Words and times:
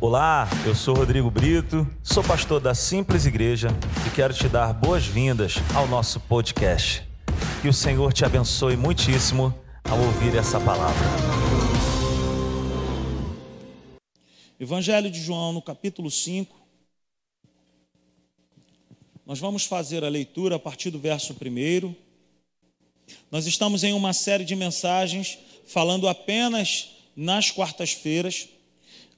Olá, 0.00 0.48
eu 0.64 0.76
sou 0.76 0.94
Rodrigo 0.94 1.28
Brito, 1.28 1.84
sou 2.04 2.22
pastor 2.22 2.60
da 2.60 2.72
Simples 2.72 3.26
Igreja 3.26 3.66
e 4.06 4.14
quero 4.14 4.32
te 4.32 4.48
dar 4.48 4.72
boas-vindas 4.72 5.56
ao 5.74 5.88
nosso 5.88 6.20
podcast. 6.20 7.02
Que 7.60 7.66
o 7.66 7.72
Senhor 7.72 8.12
te 8.12 8.24
abençoe 8.24 8.76
muitíssimo 8.76 9.52
ao 9.82 9.98
ouvir 9.98 10.36
essa 10.36 10.60
palavra. 10.60 11.04
Evangelho 14.60 15.10
de 15.10 15.20
João, 15.20 15.52
no 15.52 15.60
capítulo 15.60 16.12
5. 16.12 16.56
Nós 19.26 19.40
vamos 19.40 19.64
fazer 19.64 20.04
a 20.04 20.08
leitura 20.08 20.54
a 20.54 20.60
partir 20.60 20.90
do 20.90 21.00
verso 21.00 21.34
1. 21.34 21.92
Nós 23.32 23.48
estamos 23.48 23.82
em 23.82 23.92
uma 23.92 24.12
série 24.12 24.44
de 24.44 24.54
mensagens 24.54 25.40
falando 25.66 26.08
apenas 26.08 26.88
nas 27.16 27.50
quartas-feiras 27.50 28.48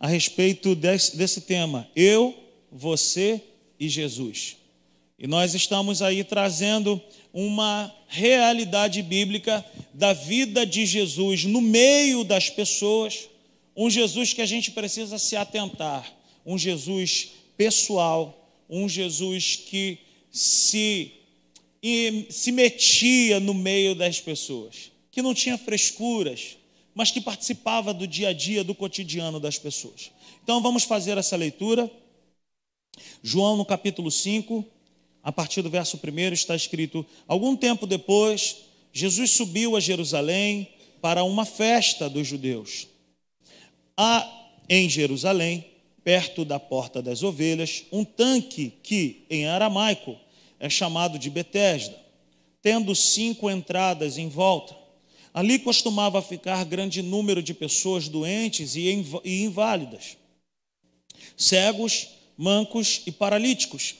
a 0.00 0.08
respeito 0.08 0.74
desse, 0.74 1.16
desse 1.16 1.42
tema: 1.42 1.86
eu, 1.94 2.34
você 2.72 3.42
e 3.78 3.88
Jesus. 3.88 4.56
E 5.18 5.26
nós 5.26 5.54
estamos 5.54 6.00
aí 6.00 6.24
trazendo 6.24 7.00
uma 7.30 7.94
realidade 8.08 9.02
bíblica 9.02 9.64
da 9.92 10.14
vida 10.14 10.64
de 10.64 10.86
Jesus 10.86 11.44
no 11.44 11.60
meio 11.60 12.24
das 12.24 12.48
pessoas, 12.48 13.28
um 13.76 13.90
Jesus 13.90 14.32
que 14.32 14.40
a 14.40 14.46
gente 14.46 14.70
precisa 14.70 15.18
se 15.18 15.36
atentar, 15.36 16.10
um 16.44 16.56
Jesus 16.56 17.32
pessoal, 17.56 18.50
um 18.68 18.88
Jesus 18.88 19.56
que 19.56 19.98
se, 20.30 21.12
se 22.30 22.50
metia 22.50 23.38
no 23.38 23.52
meio 23.52 23.94
das 23.94 24.20
pessoas, 24.20 24.90
que 25.12 25.20
não 25.20 25.34
tinha 25.34 25.58
frescuras, 25.58 26.56
mas 27.00 27.10
que 27.10 27.18
participava 27.18 27.94
do 27.94 28.06
dia 28.06 28.28
a 28.28 28.32
dia, 28.34 28.62
do 28.62 28.74
cotidiano 28.74 29.40
das 29.40 29.58
pessoas. 29.58 30.10
Então 30.44 30.60
vamos 30.60 30.84
fazer 30.84 31.16
essa 31.16 31.34
leitura. 31.34 31.90
João, 33.22 33.56
no 33.56 33.64
capítulo 33.64 34.10
5, 34.10 34.62
a 35.22 35.32
partir 35.32 35.62
do 35.62 35.70
verso 35.70 35.98
1, 35.98 36.34
está 36.34 36.54
escrito: 36.54 37.06
Algum 37.26 37.56
tempo 37.56 37.86
depois, 37.86 38.58
Jesus 38.92 39.30
subiu 39.30 39.76
a 39.76 39.80
Jerusalém 39.80 40.68
para 41.00 41.24
uma 41.24 41.46
festa 41.46 42.06
dos 42.06 42.26
judeus. 42.26 42.86
Há 43.96 44.30
em 44.68 44.86
Jerusalém, 44.86 45.64
perto 46.04 46.44
da 46.44 46.60
porta 46.60 47.00
das 47.00 47.22
ovelhas, 47.22 47.84
um 47.90 48.04
tanque 48.04 48.74
que, 48.82 49.24
em 49.30 49.46
aramaico, 49.46 50.18
é 50.58 50.68
chamado 50.68 51.18
de 51.18 51.30
Betesda, 51.30 51.98
tendo 52.60 52.94
cinco 52.94 53.48
entradas 53.48 54.18
em 54.18 54.28
volta. 54.28 54.79
Ali 55.32 55.58
costumava 55.58 56.20
ficar 56.20 56.64
grande 56.64 57.02
número 57.02 57.42
de 57.42 57.54
pessoas 57.54 58.08
doentes 58.08 58.74
e 58.74 58.90
inválidas, 59.24 60.16
cegos, 61.36 62.08
mancos 62.36 63.02
e 63.06 63.12
paralíticos. 63.12 63.96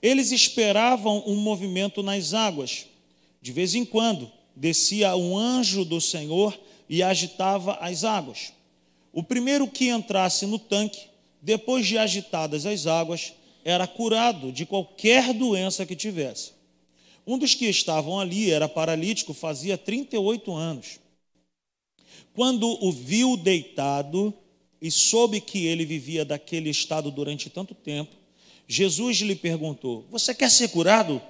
Eles 0.00 0.32
esperavam 0.32 1.22
um 1.26 1.36
movimento 1.36 2.02
nas 2.02 2.32
águas. 2.32 2.86
De 3.40 3.52
vez 3.52 3.74
em 3.74 3.84
quando, 3.84 4.30
descia 4.56 5.14
um 5.14 5.36
anjo 5.36 5.84
do 5.84 6.00
Senhor 6.00 6.58
e 6.88 7.02
agitava 7.02 7.74
as 7.74 8.02
águas. 8.04 8.52
O 9.12 9.22
primeiro 9.22 9.66
que 9.68 9.90
entrasse 9.90 10.46
no 10.46 10.58
tanque, 10.58 11.00
depois 11.40 11.86
de 11.86 11.98
agitadas 11.98 12.64
as 12.64 12.86
águas, 12.86 13.34
era 13.64 13.86
curado 13.86 14.50
de 14.50 14.64
qualquer 14.64 15.32
doença 15.34 15.84
que 15.84 15.94
tivesse. 15.94 16.52
Um 17.26 17.38
dos 17.38 17.54
que 17.54 17.66
estavam 17.66 18.18
ali 18.18 18.50
era 18.50 18.68
paralítico, 18.68 19.32
fazia 19.32 19.78
38 19.78 20.52
anos. 20.52 20.98
Quando 22.34 22.66
o 22.84 22.90
viu 22.90 23.36
deitado 23.36 24.34
e 24.80 24.90
soube 24.90 25.40
que 25.40 25.66
ele 25.66 25.84
vivia 25.84 26.24
daquele 26.24 26.70
estado 26.70 27.10
durante 27.10 27.48
tanto 27.50 27.74
tempo, 27.74 28.16
Jesus 28.66 29.18
lhe 29.18 29.36
perguntou: 29.36 30.06
Você 30.10 30.34
quer 30.34 30.50
ser 30.50 30.68
curado? 30.68 31.20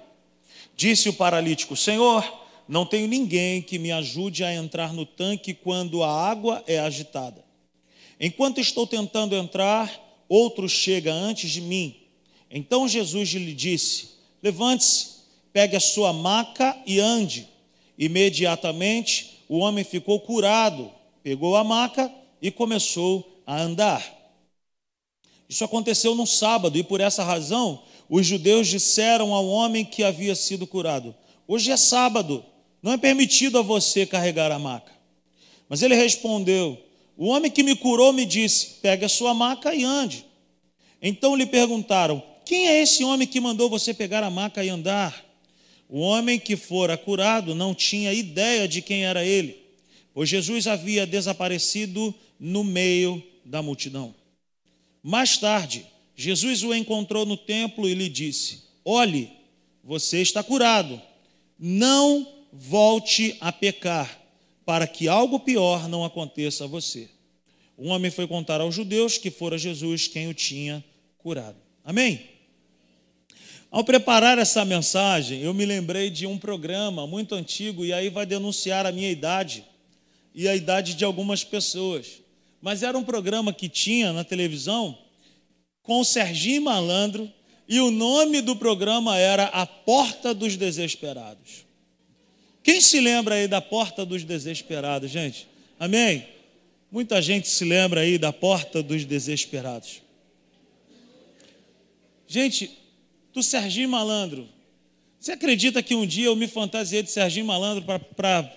Disse 0.76 1.08
o 1.08 1.12
paralítico: 1.12 1.76
Senhor, 1.76 2.24
não 2.68 2.86
tenho 2.86 3.08
ninguém 3.08 3.60
que 3.60 3.78
me 3.78 3.92
ajude 3.92 4.44
a 4.44 4.54
entrar 4.54 4.94
no 4.94 5.04
tanque 5.04 5.52
quando 5.52 6.02
a 6.02 6.10
água 6.10 6.62
é 6.66 6.78
agitada. 6.78 7.44
Enquanto 8.18 8.60
estou 8.60 8.86
tentando 8.86 9.34
entrar, 9.34 9.92
outro 10.28 10.68
chega 10.68 11.12
antes 11.12 11.50
de 11.50 11.60
mim. 11.60 11.96
Então 12.50 12.88
Jesus 12.88 13.30
lhe 13.30 13.52
disse: 13.52 14.10
Levante-se 14.42 15.21
pegue 15.52 15.76
a 15.76 15.80
sua 15.80 16.12
maca 16.12 16.76
e 16.86 16.98
ande. 16.98 17.48
Imediatamente 17.98 19.44
o 19.48 19.58
homem 19.58 19.84
ficou 19.84 20.18
curado, 20.20 20.90
pegou 21.22 21.56
a 21.56 21.62
maca 21.62 22.10
e 22.40 22.50
começou 22.50 23.40
a 23.46 23.60
andar. 23.60 24.02
Isso 25.48 25.64
aconteceu 25.64 26.14
no 26.14 26.26
sábado 26.26 26.78
e 26.78 26.82
por 26.82 27.00
essa 27.00 27.22
razão 27.22 27.82
os 28.08 28.26
judeus 28.26 28.68
disseram 28.68 29.34
ao 29.34 29.46
homem 29.46 29.84
que 29.84 30.02
havia 30.02 30.34
sido 30.34 30.66
curado: 30.66 31.14
Hoje 31.46 31.70
é 31.70 31.76
sábado, 31.76 32.44
não 32.82 32.92
é 32.92 32.96
permitido 32.96 33.58
a 33.58 33.62
você 33.62 34.06
carregar 34.06 34.50
a 34.50 34.58
maca. 34.58 34.92
Mas 35.68 35.82
ele 35.82 35.94
respondeu: 35.94 36.78
O 37.16 37.28
homem 37.28 37.50
que 37.50 37.62
me 37.62 37.76
curou 37.76 38.12
me 38.12 38.24
disse: 38.24 38.78
Pegue 38.80 39.04
a 39.04 39.08
sua 39.08 39.34
maca 39.34 39.74
e 39.74 39.84
ande. 39.84 40.24
Então 41.00 41.36
lhe 41.36 41.46
perguntaram: 41.46 42.22
Quem 42.44 42.68
é 42.68 42.82
esse 42.82 43.04
homem 43.04 43.26
que 43.26 43.40
mandou 43.40 43.68
você 43.68 43.92
pegar 43.92 44.22
a 44.22 44.30
maca 44.30 44.64
e 44.64 44.68
andar? 44.68 45.31
O 45.92 45.98
homem 45.98 46.38
que 46.38 46.56
fora 46.56 46.96
curado 46.96 47.54
não 47.54 47.74
tinha 47.74 48.14
ideia 48.14 48.66
de 48.66 48.80
quem 48.80 49.04
era 49.04 49.26
ele, 49.26 49.62
pois 50.14 50.26
Jesus 50.26 50.66
havia 50.66 51.06
desaparecido 51.06 52.14
no 52.40 52.64
meio 52.64 53.22
da 53.44 53.60
multidão. 53.60 54.14
Mais 55.02 55.36
tarde, 55.36 55.84
Jesus 56.16 56.62
o 56.62 56.72
encontrou 56.72 57.26
no 57.26 57.36
templo 57.36 57.86
e 57.86 57.92
lhe 57.92 58.08
disse: 58.08 58.62
Olhe, 58.82 59.28
você 59.84 60.22
está 60.22 60.42
curado, 60.42 60.98
não 61.58 62.26
volte 62.50 63.36
a 63.38 63.52
pecar, 63.52 64.18
para 64.64 64.86
que 64.86 65.08
algo 65.08 65.40
pior 65.40 65.90
não 65.90 66.06
aconteça 66.06 66.64
a 66.64 66.66
você. 66.66 67.10
Um 67.76 67.90
homem 67.90 68.10
foi 68.10 68.26
contar 68.26 68.62
aos 68.62 68.74
judeus 68.74 69.18
que 69.18 69.30
fora 69.30 69.58
Jesus 69.58 70.08
quem 70.08 70.26
o 70.26 70.32
tinha 70.32 70.82
curado. 71.18 71.58
Amém? 71.84 72.31
Ao 73.72 73.82
preparar 73.82 74.38
essa 74.38 74.66
mensagem, 74.66 75.40
eu 75.40 75.54
me 75.54 75.64
lembrei 75.64 76.10
de 76.10 76.26
um 76.26 76.36
programa 76.36 77.06
muito 77.06 77.34
antigo, 77.34 77.86
e 77.86 77.90
aí 77.90 78.10
vai 78.10 78.26
denunciar 78.26 78.84
a 78.84 78.92
minha 78.92 79.10
idade 79.10 79.64
e 80.34 80.46
a 80.46 80.54
idade 80.54 80.92
de 80.92 81.06
algumas 81.06 81.42
pessoas. 81.42 82.20
Mas 82.60 82.82
era 82.82 82.98
um 82.98 83.02
programa 83.02 83.50
que 83.50 83.70
tinha 83.70 84.12
na 84.12 84.24
televisão 84.24 84.98
com 85.82 86.00
o 86.00 86.04
Serginho 86.04 86.60
Malandro, 86.60 87.32
e 87.66 87.80
o 87.80 87.90
nome 87.90 88.42
do 88.42 88.54
programa 88.54 89.16
era 89.16 89.44
A 89.44 89.64
Porta 89.64 90.34
dos 90.34 90.54
Desesperados. 90.54 91.64
Quem 92.62 92.78
se 92.78 93.00
lembra 93.00 93.36
aí 93.36 93.48
da 93.48 93.62
Porta 93.62 94.04
dos 94.04 94.22
Desesperados, 94.22 95.10
gente? 95.10 95.48
Amém? 95.80 96.28
Muita 96.90 97.22
gente 97.22 97.48
se 97.48 97.64
lembra 97.64 98.02
aí 98.02 98.18
da 98.18 98.34
Porta 98.34 98.82
dos 98.82 99.06
Desesperados. 99.06 100.02
Gente, 102.28 102.81
do 103.32 103.42
Serginho 103.42 103.88
Malandro. 103.88 104.48
Você 105.18 105.32
acredita 105.32 105.82
que 105.82 105.94
um 105.94 106.04
dia 106.04 106.26
eu 106.26 106.36
me 106.36 106.48
fantasiei 106.48 107.02
de 107.02 107.10
Serginho 107.10 107.46
Malandro 107.46 107.84
para 108.16 108.52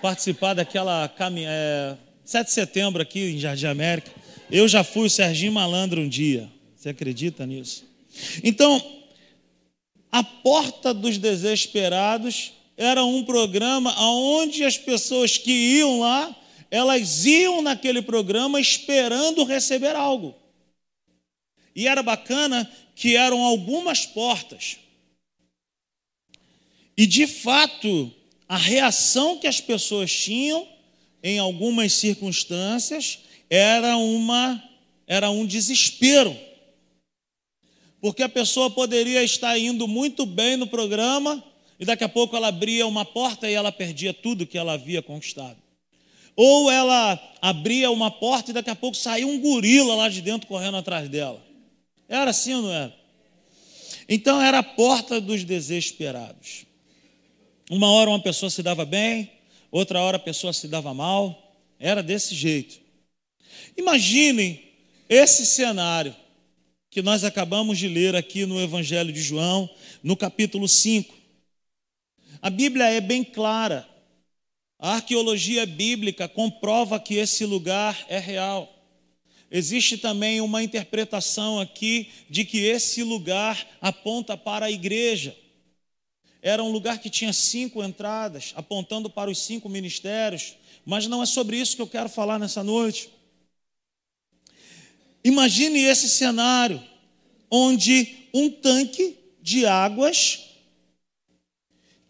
participar 0.00 0.54
daquela 0.54 1.08
caminhada? 1.08 1.54
É, 1.54 1.96
7 2.24 2.46
de 2.46 2.52
setembro 2.52 3.02
aqui 3.02 3.32
em 3.32 3.38
Jardim 3.38 3.66
América? 3.66 4.10
Eu 4.50 4.66
já 4.66 4.82
fui 4.82 5.06
o 5.06 5.10
Serginho 5.10 5.52
Malandro 5.52 6.00
um 6.00 6.08
dia. 6.08 6.48
Você 6.76 6.88
acredita 6.88 7.44
nisso? 7.44 7.84
Então, 8.42 8.82
a 10.10 10.22
Porta 10.22 10.92
dos 10.92 11.18
Desesperados 11.18 12.52
era 12.76 13.04
um 13.04 13.24
programa 13.24 13.94
onde 14.00 14.64
as 14.64 14.76
pessoas 14.76 15.36
que 15.36 15.52
iam 15.52 16.00
lá, 16.00 16.34
elas 16.70 17.24
iam 17.26 17.62
naquele 17.62 18.02
programa 18.02 18.60
esperando 18.60 19.44
receber 19.44 19.94
algo. 19.94 20.34
E 21.74 21.88
era 21.88 22.02
bacana 22.02 22.70
que 22.94 23.16
eram 23.16 23.42
algumas 23.42 24.06
portas. 24.06 24.78
E 26.96 27.06
de 27.06 27.26
fato, 27.26 28.12
a 28.48 28.56
reação 28.56 29.38
que 29.38 29.46
as 29.46 29.60
pessoas 29.60 30.12
tinham 30.12 30.66
em 31.22 31.38
algumas 31.38 31.92
circunstâncias 31.94 33.20
era 33.48 33.96
uma 33.96 34.62
era 35.06 35.30
um 35.30 35.44
desespero. 35.44 36.36
Porque 38.00 38.22
a 38.22 38.28
pessoa 38.28 38.70
poderia 38.70 39.22
estar 39.22 39.58
indo 39.58 39.86
muito 39.86 40.24
bem 40.24 40.56
no 40.56 40.66
programa 40.66 41.42
e 41.78 41.84
daqui 41.84 42.04
a 42.04 42.08
pouco 42.08 42.36
ela 42.36 42.48
abria 42.48 42.86
uma 42.86 43.04
porta 43.04 43.48
e 43.48 43.54
ela 43.54 43.70
perdia 43.70 44.14
tudo 44.14 44.46
que 44.46 44.56
ela 44.56 44.72
havia 44.72 45.02
conquistado. 45.02 45.56
Ou 46.34 46.70
ela 46.70 47.20
abria 47.40 47.90
uma 47.90 48.10
porta 48.10 48.50
e 48.50 48.54
daqui 48.54 48.70
a 48.70 48.74
pouco 48.74 48.96
saía 48.96 49.26
um 49.26 49.38
gorila 49.38 49.94
lá 49.94 50.08
de 50.08 50.22
dentro 50.22 50.48
correndo 50.48 50.76
atrás 50.78 51.08
dela. 51.08 51.51
Era 52.08 52.30
assim 52.30 52.54
ou 52.54 52.62
não 52.62 52.72
era? 52.72 52.94
Então 54.08 54.40
era 54.40 54.58
a 54.58 54.62
porta 54.62 55.20
dos 55.20 55.44
desesperados. 55.44 56.66
Uma 57.70 57.90
hora 57.90 58.10
uma 58.10 58.20
pessoa 58.20 58.50
se 58.50 58.62
dava 58.62 58.84
bem, 58.84 59.30
outra 59.70 60.00
hora 60.00 60.16
a 60.16 60.20
pessoa 60.20 60.52
se 60.52 60.68
dava 60.68 60.92
mal. 60.92 61.56
Era 61.78 62.02
desse 62.02 62.34
jeito. 62.34 62.80
Imaginem 63.76 64.62
esse 65.08 65.46
cenário 65.46 66.14
que 66.90 67.00
nós 67.00 67.24
acabamos 67.24 67.78
de 67.78 67.88
ler 67.88 68.14
aqui 68.14 68.44
no 68.44 68.60
Evangelho 68.60 69.12
de 69.12 69.22
João, 69.22 69.68
no 70.02 70.16
capítulo 70.16 70.68
5. 70.68 71.14
A 72.42 72.50
Bíblia 72.50 72.86
é 72.90 73.00
bem 73.00 73.24
clara. 73.24 73.88
A 74.78 74.94
arqueologia 74.96 75.64
bíblica 75.64 76.28
comprova 76.28 77.00
que 77.00 77.14
esse 77.14 77.46
lugar 77.46 78.04
é 78.08 78.18
real. 78.18 78.71
Existe 79.54 79.98
também 79.98 80.40
uma 80.40 80.62
interpretação 80.62 81.60
aqui 81.60 82.08
de 82.30 82.42
que 82.42 82.64
esse 82.64 83.02
lugar 83.02 83.68
aponta 83.82 84.34
para 84.34 84.64
a 84.64 84.70
igreja. 84.70 85.36
Era 86.40 86.64
um 86.64 86.72
lugar 86.72 86.98
que 86.98 87.10
tinha 87.10 87.34
cinco 87.34 87.84
entradas, 87.84 88.54
apontando 88.56 89.10
para 89.10 89.30
os 89.30 89.38
cinco 89.38 89.68
ministérios, 89.68 90.54
mas 90.86 91.06
não 91.06 91.22
é 91.22 91.26
sobre 91.26 91.58
isso 91.58 91.76
que 91.76 91.82
eu 91.82 91.86
quero 91.86 92.08
falar 92.08 92.38
nessa 92.38 92.64
noite. 92.64 93.10
Imagine 95.22 95.80
esse 95.80 96.08
cenário 96.08 96.82
onde 97.50 98.28
um 98.32 98.48
tanque 98.48 99.18
de 99.42 99.66
águas 99.66 100.48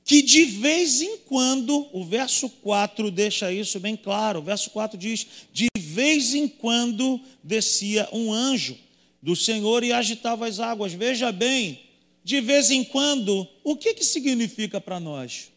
que 0.04 0.22
de 0.22 0.44
vez 0.44 1.02
em 1.02 1.18
quando, 1.18 1.88
o 1.92 2.04
verso 2.04 2.48
4 2.48 3.10
deixa 3.10 3.52
isso 3.52 3.80
bem 3.80 3.96
claro. 3.96 4.38
O 4.38 4.42
verso 4.42 4.70
4 4.70 4.96
diz: 4.96 5.26
"De 5.52 5.71
vez 5.92 6.34
em 6.34 6.48
quando 6.48 7.20
descia 7.42 8.08
um 8.12 8.32
anjo 8.32 8.78
do 9.20 9.36
Senhor 9.36 9.84
e 9.84 9.92
agitava 9.92 10.46
as 10.46 10.58
águas". 10.58 10.92
Veja 10.92 11.30
bem, 11.30 11.80
de 12.24 12.40
vez 12.40 12.70
em 12.70 12.84
quando, 12.84 13.48
o 13.62 13.76
que 13.76 13.94
que 13.94 14.04
significa 14.04 14.80
para 14.80 14.98
nós? 14.98 15.50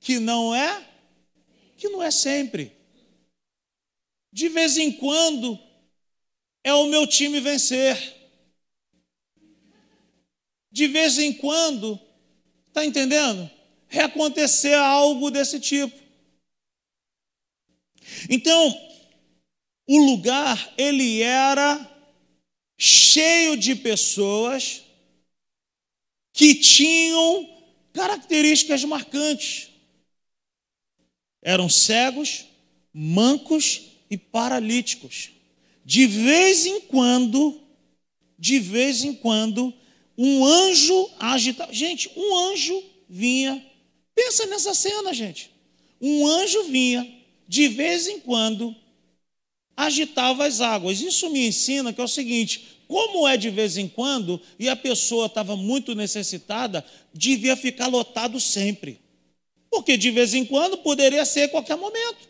Que 0.00 0.18
não 0.18 0.54
é 0.54 0.86
que 1.76 1.88
não 1.88 2.02
é 2.02 2.10
sempre. 2.10 2.72
De 4.32 4.48
vez 4.48 4.76
em 4.76 4.90
quando 4.92 5.58
é 6.64 6.72
o 6.74 6.86
meu 6.86 7.06
time 7.06 7.38
vencer. 7.40 8.14
De 10.70 10.86
vez 10.86 11.18
em 11.18 11.32
quando, 11.32 11.98
está 12.68 12.84
entendendo? 12.84 13.50
Reacontecer 13.88 14.74
algo 14.74 15.30
desse 15.30 15.60
tipo. 15.60 15.96
Então, 18.28 18.85
o 19.86 19.98
lugar, 20.04 20.72
ele 20.76 21.22
era 21.22 21.92
cheio 22.78 23.56
de 23.56 23.74
pessoas 23.74 24.82
que 26.32 26.54
tinham 26.54 27.48
características 27.92 28.84
marcantes. 28.84 29.70
Eram 31.42 31.68
cegos, 31.68 32.44
mancos 32.92 33.82
e 34.10 34.18
paralíticos 34.18 35.30
de 35.86 36.04
vez 36.04 36.66
em 36.66 36.80
quando, 36.80 37.60
de 38.36 38.58
vez 38.58 39.04
em 39.04 39.14
quando, 39.14 39.72
um 40.18 40.44
anjo 40.44 41.08
agitava. 41.16 41.72
Gente, 41.72 42.10
um 42.16 42.36
anjo 42.36 42.82
vinha. 43.08 43.64
Pensa 44.12 44.46
nessa 44.46 44.74
cena, 44.74 45.14
gente. 45.14 45.48
Um 46.00 46.26
anjo 46.26 46.64
vinha, 46.64 47.08
de 47.46 47.68
vez 47.68 48.08
em 48.08 48.18
quando, 48.18 48.74
agitava 49.76 50.46
as 50.46 50.60
águas. 50.60 51.00
Isso 51.00 51.28
me 51.30 51.46
ensina 51.46 51.92
que 51.92 52.00
é 52.00 52.04
o 52.04 52.08
seguinte: 52.08 52.78
como 52.88 53.26
é 53.26 53.36
de 53.36 53.50
vez 53.50 53.76
em 53.76 53.88
quando, 53.88 54.40
e 54.58 54.68
a 54.68 54.76
pessoa 54.76 55.26
estava 55.26 55.56
muito 55.56 55.94
necessitada, 55.94 56.84
devia 57.12 57.56
ficar 57.56 57.88
lotado 57.88 58.40
sempre. 58.40 59.00
Porque 59.70 59.96
de 59.96 60.10
vez 60.10 60.32
em 60.32 60.44
quando 60.44 60.78
poderia 60.78 61.24
ser 61.24 61.42
a 61.42 61.48
qualquer 61.48 61.76
momento. 61.76 62.28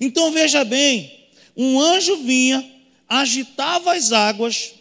Então 0.00 0.32
veja 0.32 0.64
bem, 0.64 1.28
um 1.56 1.78
anjo 1.78 2.16
vinha, 2.18 2.72
agitava 3.08 3.94
as 3.94 4.12
águas, 4.12 4.74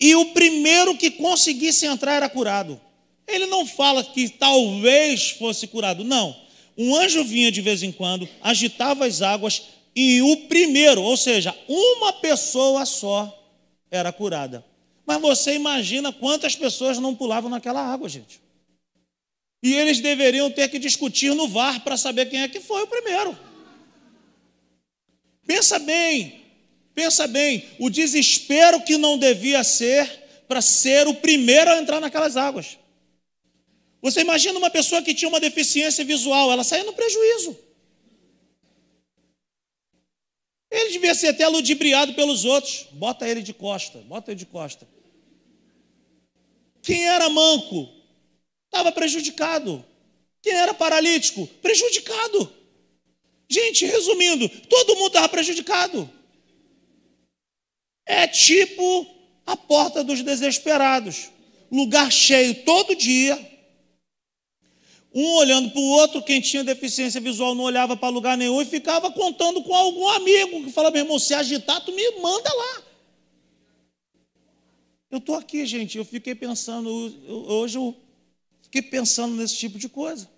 e 0.00 0.14
o 0.14 0.26
primeiro 0.26 0.96
que 0.96 1.10
conseguisse 1.10 1.86
entrar 1.86 2.14
era 2.14 2.28
curado. 2.28 2.80
Ele 3.26 3.46
não 3.46 3.66
fala 3.66 4.02
que 4.04 4.28
talvez 4.28 5.30
fosse 5.30 5.66
curado, 5.66 6.04
não. 6.04 6.34
Um 6.76 6.94
anjo 6.94 7.24
vinha 7.24 7.50
de 7.50 7.60
vez 7.60 7.82
em 7.82 7.90
quando, 7.90 8.28
agitava 8.40 9.04
as 9.04 9.20
águas, 9.20 9.64
e 10.00 10.22
o 10.22 10.36
primeiro, 10.46 11.02
ou 11.02 11.16
seja, 11.16 11.52
uma 11.66 12.12
pessoa 12.12 12.86
só, 12.86 13.36
era 13.90 14.12
curada. 14.12 14.64
Mas 15.04 15.20
você 15.20 15.54
imagina 15.54 16.12
quantas 16.12 16.54
pessoas 16.54 17.00
não 17.00 17.16
pulavam 17.16 17.50
naquela 17.50 17.80
água, 17.80 18.08
gente. 18.08 18.40
E 19.60 19.74
eles 19.74 19.98
deveriam 19.98 20.52
ter 20.52 20.68
que 20.68 20.78
discutir 20.78 21.34
no 21.34 21.48
VAR 21.48 21.82
para 21.82 21.96
saber 21.96 22.26
quem 22.26 22.42
é 22.42 22.48
que 22.48 22.60
foi 22.60 22.84
o 22.84 22.86
primeiro. 22.86 23.36
Pensa 25.44 25.80
bem, 25.80 26.44
pensa 26.94 27.26
bem, 27.26 27.64
o 27.80 27.90
desespero 27.90 28.80
que 28.82 28.96
não 28.96 29.18
devia 29.18 29.64
ser 29.64 30.08
para 30.46 30.60
ser 30.60 31.08
o 31.08 31.14
primeiro 31.14 31.72
a 31.72 31.78
entrar 31.78 31.98
naquelas 31.98 32.36
águas. 32.36 32.78
Você 34.00 34.20
imagina 34.20 34.60
uma 34.60 34.70
pessoa 34.70 35.02
que 35.02 35.12
tinha 35.12 35.28
uma 35.28 35.40
deficiência 35.40 36.04
visual, 36.04 36.52
ela 36.52 36.62
saía 36.62 36.84
no 36.84 36.92
prejuízo. 36.92 37.66
Ele 40.70 40.92
devia 40.92 41.14
ser 41.14 41.28
até 41.28 41.46
ludibriado 41.48 42.14
pelos 42.14 42.44
outros. 42.44 42.86
Bota 42.92 43.26
ele 43.28 43.42
de 43.42 43.54
costa, 43.54 43.98
bota 44.00 44.30
ele 44.30 44.38
de 44.38 44.46
costa. 44.46 44.86
Quem 46.82 47.06
era 47.06 47.28
manco 47.28 47.88
estava 48.66 48.92
prejudicado. 48.92 49.84
Quem 50.42 50.52
era 50.54 50.74
paralítico? 50.74 51.46
Prejudicado. 51.60 52.52
Gente, 53.48 53.86
resumindo, 53.86 54.48
todo 54.68 54.96
mundo 54.96 55.08
estava 55.08 55.28
prejudicado. 55.28 56.10
É 58.04 58.26
tipo 58.26 59.06
a 59.46 59.56
porta 59.56 60.04
dos 60.04 60.22
desesperados. 60.22 61.30
Lugar 61.70 62.12
cheio 62.12 62.54
todo 62.64 62.94
dia. 62.94 63.47
Um 65.14 65.36
olhando 65.36 65.70
para 65.70 65.80
o 65.80 65.84
outro, 65.84 66.22
quem 66.22 66.40
tinha 66.40 66.62
deficiência 66.62 67.20
visual 67.20 67.54
não 67.54 67.64
olhava 67.64 67.96
para 67.96 68.08
lugar 68.08 68.36
nenhum 68.36 68.60
e 68.60 68.66
ficava 68.66 69.10
contando 69.10 69.62
com 69.62 69.74
algum 69.74 70.06
amigo 70.08 70.64
que 70.64 70.70
fala: 70.70 70.90
meu 70.90 71.02
irmão, 71.02 71.18
se 71.18 71.34
agitar, 71.34 71.84
tu 71.84 71.92
me 71.92 72.20
manda 72.20 72.52
lá. 72.52 72.82
Eu 75.10 75.18
estou 75.18 75.36
aqui, 75.36 75.64
gente, 75.64 75.96
eu 75.96 76.04
fiquei 76.04 76.34
pensando, 76.34 76.90
hoje 77.48 77.78
eu 77.78 77.96
fiquei 78.62 78.82
pensando 78.82 79.34
nesse 79.34 79.56
tipo 79.56 79.78
de 79.78 79.88
coisa. 79.88 80.28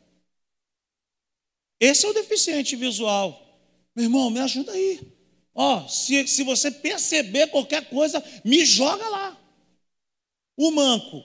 Esse 1.81 2.07
é 2.07 2.09
o 2.09 2.15
deficiente 2.15 2.77
visual. 2.77 3.51
Meu 3.97 4.05
irmão, 4.05 4.31
me 4.31 4.39
ajuda 4.39 4.73
aí. 4.73 5.01
Ó, 5.55 5.89
se, 5.89 6.27
se 6.29 6.45
você 6.45 6.71
perceber 6.71 7.49
qualquer 7.49 7.89
coisa, 7.89 8.23
me 8.45 8.65
joga 8.65 9.09
lá. 9.09 9.37
O 10.57 10.71
manco 10.71 11.25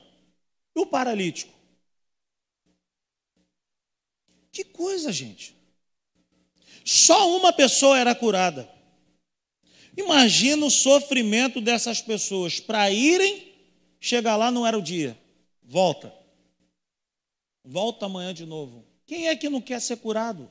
e 0.76 0.80
o 0.80 0.86
paralítico. 0.86 1.55
Que 4.56 4.64
coisa, 4.64 5.12
gente. 5.12 5.54
Só 6.86 7.36
uma 7.36 7.52
pessoa 7.52 8.00
era 8.00 8.16
curada. 8.16 8.72
Imagina 9.98 10.66
o 10.66 10.72
sofrimento 10.72 11.60
dessas 11.60 12.00
pessoas 12.02 12.58
para 12.58 12.90
irem, 12.90 13.52
chegar 14.00 14.38
lá 14.38 14.50
não 14.50 14.66
era 14.66 14.78
o 14.78 14.82
dia. 14.82 15.20
Volta. 15.62 16.16
Volta 17.66 18.06
amanhã 18.06 18.34
de 18.34 18.46
novo. 18.46 18.86
Quem 19.06 19.28
é 19.28 19.36
que 19.36 19.50
não 19.50 19.60
quer 19.60 19.82
ser 19.82 19.98
curado? 19.98 20.50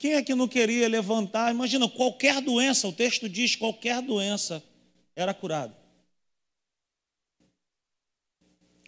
Quem 0.00 0.14
é 0.14 0.22
que 0.24 0.34
não 0.34 0.48
queria 0.48 0.88
levantar? 0.88 1.52
Imagina, 1.52 1.88
qualquer 1.88 2.40
doença, 2.40 2.88
o 2.88 2.92
texto 2.92 3.28
diz 3.28 3.54
qualquer 3.54 4.02
doença 4.02 4.60
era 5.14 5.32
curado. 5.32 5.76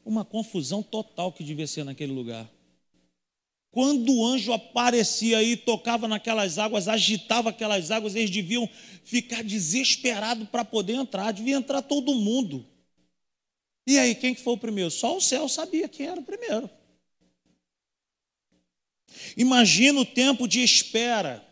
Uma 0.04 0.24
confusão 0.24 0.82
total 0.82 1.32
que 1.32 1.44
devia 1.44 1.68
ser 1.68 1.84
naquele 1.84 2.12
lugar. 2.12 2.50
Quando 3.74 4.14
o 4.14 4.24
anjo 4.24 4.52
aparecia 4.52 5.42
e 5.42 5.56
tocava 5.56 6.06
naquelas 6.06 6.60
águas, 6.60 6.86
agitava 6.86 7.50
aquelas 7.50 7.90
águas, 7.90 8.14
eles 8.14 8.30
deviam 8.30 8.70
ficar 9.02 9.42
desesperados 9.42 10.48
para 10.48 10.64
poder 10.64 10.92
entrar. 10.92 11.32
Devia 11.32 11.56
entrar 11.56 11.82
todo 11.82 12.14
mundo. 12.14 12.64
E 13.84 13.98
aí, 13.98 14.14
quem 14.14 14.32
que 14.32 14.40
foi 14.40 14.52
o 14.52 14.58
primeiro? 14.58 14.92
Só 14.92 15.16
o 15.16 15.20
céu 15.20 15.48
sabia 15.48 15.88
quem 15.88 16.06
era 16.06 16.20
o 16.20 16.22
primeiro. 16.22 16.70
Imagina 19.36 20.02
o 20.02 20.06
tempo 20.06 20.46
de 20.46 20.62
espera. 20.62 21.44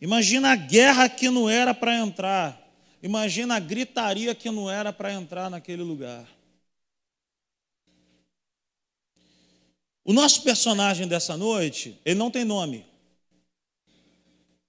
Imagina 0.00 0.50
a 0.50 0.56
guerra 0.56 1.08
que 1.08 1.30
não 1.30 1.48
era 1.48 1.72
para 1.72 1.96
entrar. 1.96 2.60
Imagina 3.00 3.54
a 3.54 3.60
gritaria 3.60 4.34
que 4.34 4.50
não 4.50 4.68
era 4.68 4.92
para 4.92 5.12
entrar 5.12 5.48
naquele 5.48 5.84
lugar. 5.84 6.26
O 10.10 10.12
nosso 10.12 10.42
personagem 10.42 11.06
dessa 11.06 11.36
noite, 11.36 11.96
ele 12.04 12.18
não 12.18 12.32
tem 12.32 12.44
nome. 12.44 12.84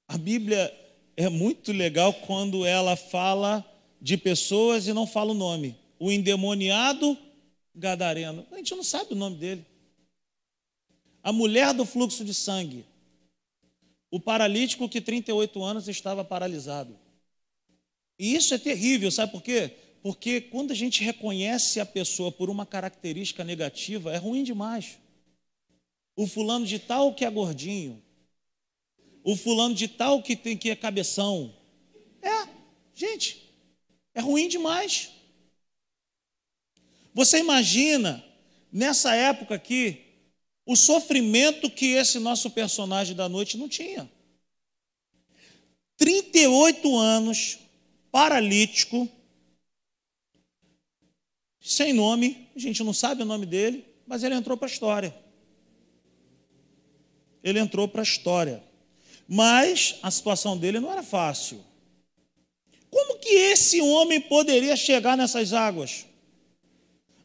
A 0.07 0.15
Bíblia 0.15 0.71
é 1.17 1.29
muito 1.29 1.71
legal 1.71 2.13
quando 2.13 2.63
ela 2.63 2.95
fala 2.95 3.65
de 3.99 4.17
pessoas 4.17 4.85
e 4.85 4.93
não 4.93 5.07
fala 5.07 5.31
o 5.31 5.33
nome. 5.33 5.75
O 5.97 6.11
endemoniado 6.11 7.17
gadareno. 7.73 8.45
A 8.51 8.57
gente 8.57 8.75
não 8.75 8.83
sabe 8.83 9.13
o 9.13 9.15
nome 9.15 9.37
dele 9.37 9.65
a 11.23 11.33
mulher 11.33 11.73
do 11.73 11.87
fluxo 11.87 12.23
de 12.23 12.35
sangue, 12.35 12.85
o 14.11 14.19
paralítico 14.19 14.87
que 14.87 15.01
38 15.01 15.63
anos 15.63 15.87
estava 15.87 16.23
paralisado. 16.23 16.95
E 18.19 18.35
isso 18.35 18.53
é 18.53 18.59
terrível, 18.59 19.09
sabe 19.09 19.31
por 19.31 19.41
quê? 19.41 19.75
Porque 20.03 20.39
quando 20.39 20.69
a 20.69 20.75
gente 20.75 21.03
reconhece 21.03 21.79
a 21.79 21.85
pessoa 21.85 22.31
por 22.31 22.47
uma 22.47 22.63
característica 22.63 23.43
negativa, 23.43 24.13
é 24.13 24.17
ruim 24.17 24.43
demais. 24.43 25.00
O 26.15 26.27
fulano 26.27 26.65
de 26.65 26.77
tal 26.79 27.13
que 27.13 27.25
é 27.25 27.29
gordinho, 27.29 28.01
o 29.23 29.35
fulano 29.35 29.73
de 29.73 29.87
tal 29.87 30.21
que 30.21 30.35
tem 30.35 30.57
que 30.57 30.69
é 30.69 30.75
cabeção. 30.75 31.55
É, 32.21 32.47
gente, 32.93 33.51
é 34.13 34.21
ruim 34.21 34.47
demais. 34.47 35.11
Você 37.13 37.39
imagina, 37.39 38.23
nessa 38.71 39.15
época 39.15 39.55
aqui, 39.55 40.05
o 40.65 40.75
sofrimento 40.75 41.69
que 41.69 41.87
esse 41.87 42.19
nosso 42.19 42.49
personagem 42.51 43.15
da 43.15 43.27
noite 43.27 43.57
não 43.57 43.67
tinha. 43.67 44.09
38 45.97 46.97
anos, 46.97 47.59
paralítico, 48.11 49.07
sem 51.59 51.93
nome, 51.93 52.49
a 52.55 52.59
gente 52.59 52.83
não 52.83 52.93
sabe 52.93 53.21
o 53.21 53.25
nome 53.25 53.45
dele, 53.45 53.85
mas 54.07 54.23
ele 54.23 54.33
entrou 54.33 54.57
para 54.57 54.67
a 54.67 54.71
história. 54.71 55.15
Ele 57.43 57.59
entrou 57.59 57.87
para 57.87 58.01
a 58.01 58.03
história. 58.03 58.63
Mas 59.27 59.95
a 60.03 60.11
situação 60.11 60.57
dele 60.57 60.79
não 60.79 60.91
era 60.91 61.03
fácil. 61.03 61.63
Como 62.89 63.19
que 63.19 63.29
esse 63.29 63.79
homem 63.81 64.19
poderia 64.19 64.75
chegar 64.75 65.15
nessas 65.15 65.53
águas? 65.53 66.05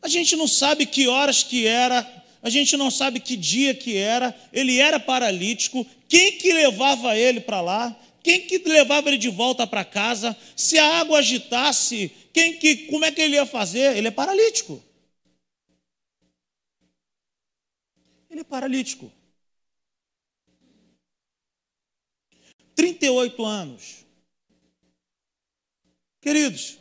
A 0.00 0.08
gente 0.08 0.36
não 0.36 0.46
sabe 0.46 0.86
que 0.86 1.08
horas 1.08 1.42
que 1.42 1.66
era, 1.66 2.06
a 2.40 2.48
gente 2.48 2.76
não 2.76 2.90
sabe 2.90 3.18
que 3.18 3.36
dia 3.36 3.74
que 3.74 3.96
era, 3.96 4.32
ele 4.52 4.78
era 4.78 5.00
paralítico, 5.00 5.84
quem 6.08 6.38
que 6.38 6.52
levava 6.52 7.16
ele 7.16 7.40
para 7.40 7.60
lá? 7.60 8.00
Quem 8.22 8.40
que 8.40 8.58
levava 8.58 9.08
ele 9.08 9.18
de 9.18 9.28
volta 9.28 9.66
para 9.66 9.84
casa? 9.84 10.36
Se 10.56 10.78
a 10.78 11.00
água 11.00 11.18
agitasse, 11.18 12.10
quem 12.32 12.58
que, 12.58 12.86
como 12.86 13.04
é 13.04 13.12
que 13.12 13.20
ele 13.20 13.34
ia 13.34 13.46
fazer? 13.46 13.96
Ele 13.96 14.08
é 14.08 14.10
paralítico. 14.10 14.82
Ele 18.30 18.40
é 18.40 18.44
paralítico. 18.44 19.10
38 23.06 23.44
anos. 23.44 24.04
Queridos, 26.20 26.78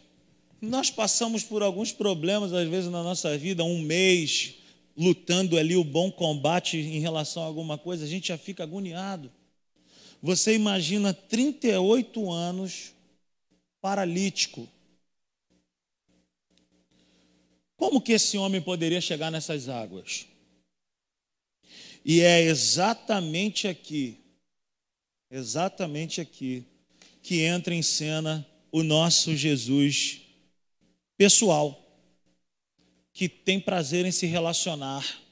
nós 0.60 0.90
passamos 0.90 1.44
por 1.44 1.62
alguns 1.62 1.92
problemas, 1.92 2.52
às 2.52 2.68
vezes, 2.68 2.90
na 2.90 3.04
nossa 3.04 3.38
vida, 3.38 3.64
um 3.64 3.80
mês 3.80 4.56
lutando 4.98 5.58
ali 5.58 5.76
o 5.76 5.84
bom 5.84 6.12
combate 6.12 6.78
em 6.78 7.00
relação 7.00 7.44
a 7.44 7.46
alguma 7.46 7.78
coisa, 7.78 8.06
a 8.06 8.08
gente 8.08 8.30
já 8.30 8.38
fica 8.38 8.64
agoniado. 8.64 9.32
Você 10.22 10.56
imagina 10.56 11.14
38 11.14 12.32
anos 12.32 12.94
paralítico. 13.80 14.68
Como 17.76 18.02
que 18.02 18.14
esse 18.14 18.36
homem 18.38 18.62
poderia 18.62 19.02
chegar 19.02 19.30
nessas 19.30 19.70
águas? 19.70 20.26
E 22.04 22.22
é 22.22 22.42
exatamente 22.42 23.68
aqui, 23.68 24.25
exatamente 25.36 26.22
aqui, 26.22 26.66
que 27.22 27.42
entra 27.42 27.74
em 27.74 27.82
cena 27.82 28.46
o 28.72 28.84
nosso 28.84 29.36
Jesus 29.36 30.22
pessoal, 31.18 31.82
que 33.14 33.30
tem 33.30 33.60
prazer 33.60 34.06
em 34.06 34.12
se 34.12 34.26
relacionar 34.26 35.26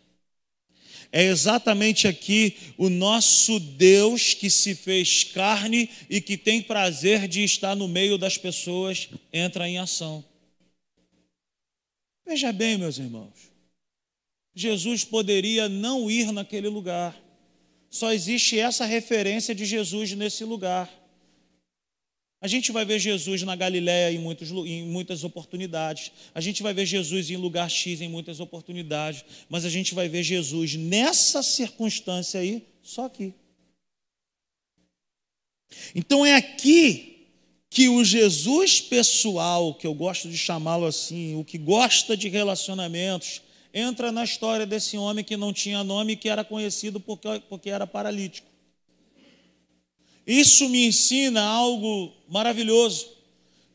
é 1.16 1.26
exatamente 1.26 2.08
aqui 2.08 2.58
o 2.76 2.90
nosso 2.90 3.60
Deus 3.60 4.34
que 4.34 4.50
se 4.50 4.74
fez 4.74 5.24
carne 5.24 5.88
e 6.10 6.20
que 6.20 6.36
tem 6.36 6.60
prazer 6.60 7.28
de 7.28 7.44
estar 7.44 7.76
no 7.76 7.88
meio 7.88 8.18
das 8.18 8.36
pessoas, 8.36 9.10
entra 9.32 9.70
em 9.70 9.78
ação. 9.78 10.26
Veja 12.26 12.52
bem, 12.52 12.80
meus 12.80 12.98
irmãos, 12.98 13.52
Jesus 14.56 15.06
poderia 15.06 15.70
não 15.70 16.10
ir 16.10 16.32
naquele 16.32 16.68
lugar, 16.68 17.16
só 17.94 18.12
existe 18.12 18.58
essa 18.58 18.86
referência 18.86 19.54
de 19.54 19.66
Jesus 19.66 20.14
nesse 20.14 20.44
lugar. 20.44 20.92
A 22.42 22.48
gente 22.48 22.72
vai 22.72 22.84
ver 22.84 22.98
Jesus 22.98 23.44
na 23.44 23.56
Galiléia 23.56 24.12
em, 24.12 24.18
muitos, 24.18 24.50
em 24.50 24.82
muitas 24.88 25.24
oportunidades. 25.24 26.12
A 26.34 26.42
gente 26.42 26.64
vai 26.64 26.74
ver 26.74 26.88
Jesus 26.88 27.30
em 27.30 27.38
lugar 27.38 27.70
X 27.70 28.02
em 28.02 28.10
muitas 28.10 28.40
oportunidades. 28.40 29.24
Mas 29.48 29.64
a 29.64 29.70
gente 29.70 29.94
vai 29.94 30.10
ver 30.10 30.24
Jesus 30.24 30.74
nessa 30.74 31.44
circunstância 31.44 32.40
aí, 32.40 32.66
só 32.82 33.06
aqui. 33.06 33.32
Então 35.94 36.26
é 36.26 36.34
aqui 36.34 37.28
que 37.70 37.90
o 37.90 38.04
Jesus 38.04 38.82
pessoal, 38.82 39.76
que 39.76 39.86
eu 39.86 39.94
gosto 39.94 40.28
de 40.28 40.38
chamá-lo 40.38 40.88
assim, 40.88 41.36
o 41.36 41.46
que 41.46 41.60
gosta 41.60 42.18
de 42.18 42.28
relacionamentos, 42.28 43.44
entra 43.74 44.12
na 44.12 44.24
história 44.24 44.66
desse 44.66 44.98
homem 44.98 45.26
que 45.26 45.36
não 45.36 45.52
tinha 45.52 45.84
nome 45.84 46.14
e 46.14 46.16
que 46.16 46.30
era 46.30 46.44
conhecido 46.44 47.00
porque, 47.00 47.42
porque 47.50 47.70
era 47.70 47.88
paralítico. 47.88 48.48
Isso 50.26 50.70
me 50.70 50.86
ensina 50.86 51.42
algo 51.42 52.14
maravilhoso, 52.30 53.10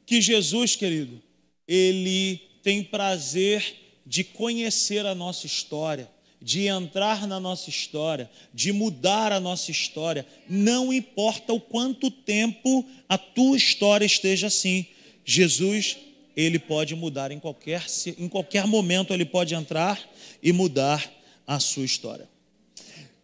que 0.07 0.21
Jesus, 0.21 0.77
querido, 0.77 1.21
ele 1.67 2.41
tem 2.63 2.83
prazer 2.83 3.77
de 4.07 4.25
conhecer 4.25 5.05
a 5.05 5.15
nossa 5.15 5.47
história, 5.47 6.11
de 6.41 6.67
entrar 6.67 7.27
na 7.27 7.39
nossa 7.39 7.69
história, 7.69 8.31
de 8.55 8.73
mudar 8.73 9.33
a 9.33 9.41
nossa 9.41 9.71
história. 9.71 10.25
Não 10.49 10.91
importa 10.91 11.53
o 11.53 11.61
quanto 11.61 12.11
tempo 12.11 12.87
a 13.07 13.19
tua 13.19 13.57
história 13.57 14.07
esteja 14.07 14.47
assim. 14.47 14.87
Jesus, 15.27 15.99
ele 16.41 16.61
pode 16.61 16.95
mudar 16.95 17.33
em 17.33 17.41
qualquer 17.41 17.85
em 18.17 18.29
qualquer 18.29 18.65
momento 18.65 19.13
ele 19.13 19.25
pode 19.25 19.57
entrar 19.57 20.01
e 20.41 20.53
mudar 20.53 21.13
a 21.45 21.59
sua 21.59 21.85
história. 21.85 22.29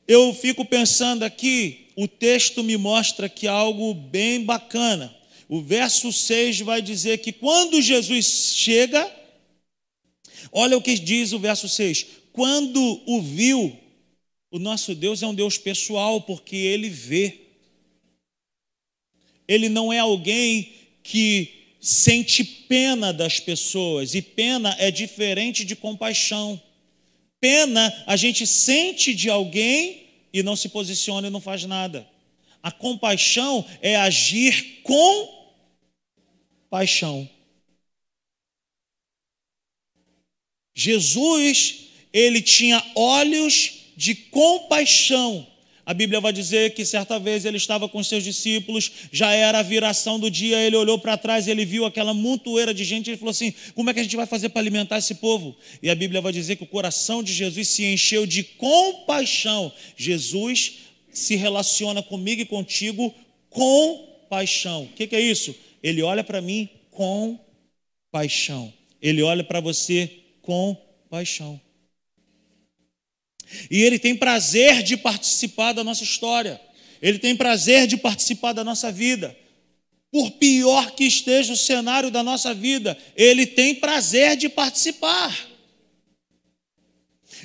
Eu 0.09 0.35
fico 0.35 0.65
pensando 0.65 1.23
aqui 1.23 1.87
o 1.95 2.09
texto 2.09 2.65
me 2.65 2.77
mostra 2.77 3.29
que 3.29 3.47
algo 3.47 3.95
bem 3.95 4.45
bacana. 4.45 5.15
O 5.49 5.63
verso 5.63 6.13
6 6.13 6.63
vai 6.63 6.83
dizer 6.83 7.19
que 7.19 7.31
quando 7.31 7.81
Jesus 7.81 8.53
chega, 8.57 9.09
olha 10.51 10.77
o 10.77 10.83
que 10.83 10.99
diz 10.99 11.33
o 11.33 11.39
verso 11.39 11.69
6: 11.69 12.07
quando 12.33 13.01
o 13.07 13.23
viu, 13.23 13.79
o 14.51 14.59
nosso 14.59 14.93
Deus 14.93 15.23
é 15.23 15.27
um 15.29 15.35
Deus 15.35 15.57
pessoal, 15.57 16.21
porque 16.21 16.57
ele 16.57 16.89
vê. 16.89 17.43
Ele 19.47 19.69
não 19.69 19.93
é 19.93 20.01
alguém 20.01 20.73
que 21.01 21.64
sente 21.85 22.43
pena 22.43 23.13
das 23.13 23.39
pessoas, 23.39 24.15
e 24.15 24.23
pena 24.23 24.75
é 24.79 24.91
diferente 24.91 25.67
de 25.67 25.77
compaixão. 25.77 26.61
Pena 27.39 27.93
a 28.07 28.17
gente 28.17 28.47
sente 28.47 29.15
de 29.15 29.29
alguém 29.29 30.07
e 30.33 30.43
não 30.43 30.57
se 30.57 30.71
posiciona 30.71 31.27
e 31.27 31.31
não 31.31 31.43
faz 31.43 31.65
nada. 31.67 32.09
A 32.63 32.73
compaixão 32.73 33.67
é 33.83 33.97
agir 33.97 34.81
com 34.83 35.53
paixão. 36.71 37.29
Jesus, 40.75 41.89
ele 42.15 42.41
tinha 42.41 42.83
olhos 42.95 43.93
de 43.95 44.15
compaixão 44.15 45.47
a 45.87 45.93
Bíblia 45.93 46.21
vai 46.21 46.33
dizer 46.33 46.75
que 46.75 46.85
certa 46.85 47.19
vez 47.19 47.45
ele 47.45 47.59
estava 47.59 47.89
com 47.89 48.03
seus 48.03 48.25
discípulos, 48.25 48.91
já 49.13 49.33
era 49.33 49.59
a 49.59 49.63
viração 49.63 50.19
do 50.19 50.31
dia, 50.31 50.59
ele 50.59 50.77
olhou 50.77 50.99
para 50.99 51.17
trás, 51.17 51.47
ele 51.47 51.65
viu 51.65 51.85
aquela 51.85 52.15
montoeira 52.15 52.73
de 52.73 52.85
gente, 52.85 53.11
ele 53.11 53.19
falou 53.19 53.31
assim: 53.31 53.53
como 53.75 53.91
é 53.91 53.95
que 53.95 54.01
a 54.01 54.03
gente 54.03 54.17
vai 54.17 54.27
fazer 54.27 54.49
para 54.49 54.61
alimentar 54.61 54.99
esse 54.99 55.17
povo? 55.17 55.55
E 55.83 55.91
a 55.91 55.95
Bíblia 55.95 56.21
vai 56.21 56.33
dizer 56.33 56.57
que 56.57 56.65
o 56.65 56.67
coração 56.67 57.23
de 57.23 57.33
Jesus 57.33 57.69
se 57.69 57.85
encheu 57.85 58.27
de 58.27 58.43
compaixão. 58.43 59.73
Jesus 59.97 60.85
se 61.13 61.37
relaciona 61.37 62.03
comigo 62.03 62.41
e 62.41 62.47
contigo 62.47 63.15
com 63.51 64.09
paixão. 64.29 64.85
O 64.85 64.89
que, 64.89 65.07
que 65.07 65.17
é 65.17 65.21
isso? 65.21 65.55
Ele 65.83 66.03
olha 66.03 66.25
para 66.25 66.41
mim 66.41 66.69
com 66.91 67.39
paixão. 68.11 68.73
Ele 69.03 69.23
olha 69.23 69.45
para 69.45 69.61
você 69.61 70.11
com 70.41 70.77
paixão. 71.11 71.61
E 73.71 73.83
Ele 73.83 73.99
tem 73.99 74.15
prazer 74.15 74.83
de 74.83 74.97
participar 74.97 75.73
da 75.73 75.85
nossa 75.85 76.05
história, 76.05 76.61
Ele 77.01 77.19
tem 77.19 77.37
prazer 77.37 77.87
de 77.87 77.97
participar 77.97 78.53
da 78.53 78.65
nossa 78.65 78.91
vida. 78.91 79.37
Por 80.11 80.31
pior 80.33 80.93
que 80.93 81.05
esteja 81.05 81.53
o 81.53 81.57
cenário 81.57 82.11
da 82.11 82.23
nossa 82.23 82.55
vida, 82.55 82.97
Ele 83.17 83.47
tem 83.47 83.75
prazer 83.75 84.37
de 84.37 84.49
participar. 84.49 85.37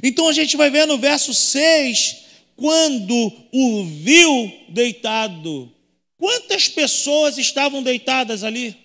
Então 0.04 0.28
a 0.28 0.34
gente 0.34 0.56
vai 0.56 0.70
ver 0.70 0.86
no 0.86 0.98
verso 0.98 1.34
6, 1.34 2.18
quando 2.56 3.34
o 3.52 3.86
viu 3.86 4.52
deitado, 4.70 5.74
quantas 6.18 6.68
pessoas 6.68 7.38
estavam 7.38 7.82
deitadas 7.82 8.44
ali? 8.44 8.76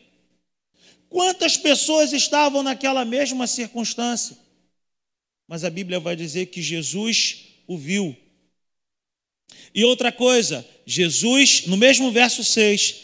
Quantas 1.08 1.56
pessoas 1.56 2.12
estavam 2.12 2.62
naquela 2.62 3.04
mesma 3.04 3.46
circunstância? 3.46 4.36
Mas 5.46 5.64
a 5.64 5.70
Bíblia 5.70 6.00
vai 6.00 6.16
dizer 6.16 6.46
que 6.46 6.62
Jesus 6.62 7.44
o 7.66 7.76
viu. 7.76 8.16
E 9.74 9.84
outra 9.84 10.10
coisa, 10.10 10.66
Jesus, 10.86 11.66
no 11.66 11.76
mesmo 11.76 12.10
verso 12.10 12.42
6, 12.42 13.02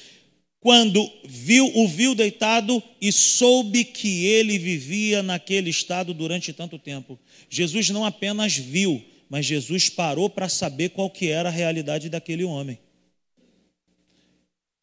quando 0.61 1.11
viu 1.25 1.71
o 1.75 1.89
viu 1.89 2.15
deitado 2.15 2.83
e 3.01 3.11
soube 3.11 3.83
que 3.83 4.27
ele 4.27 4.59
vivia 4.59 5.23
naquele 5.23 5.71
estado 5.71 6.13
durante 6.13 6.53
tanto 6.53 6.79
tempo. 6.79 7.19
Jesus 7.49 7.89
não 7.89 8.05
apenas 8.05 8.57
viu, 8.57 9.03
mas 9.29 9.47
Jesus 9.47 9.89
parou 9.89 10.29
para 10.29 10.49
saber 10.49 10.91
qual 10.91 11.09
que 11.09 11.29
era 11.29 11.49
a 11.49 11.53
realidade 11.53 12.11
daquele 12.11 12.45
homem. 12.45 12.79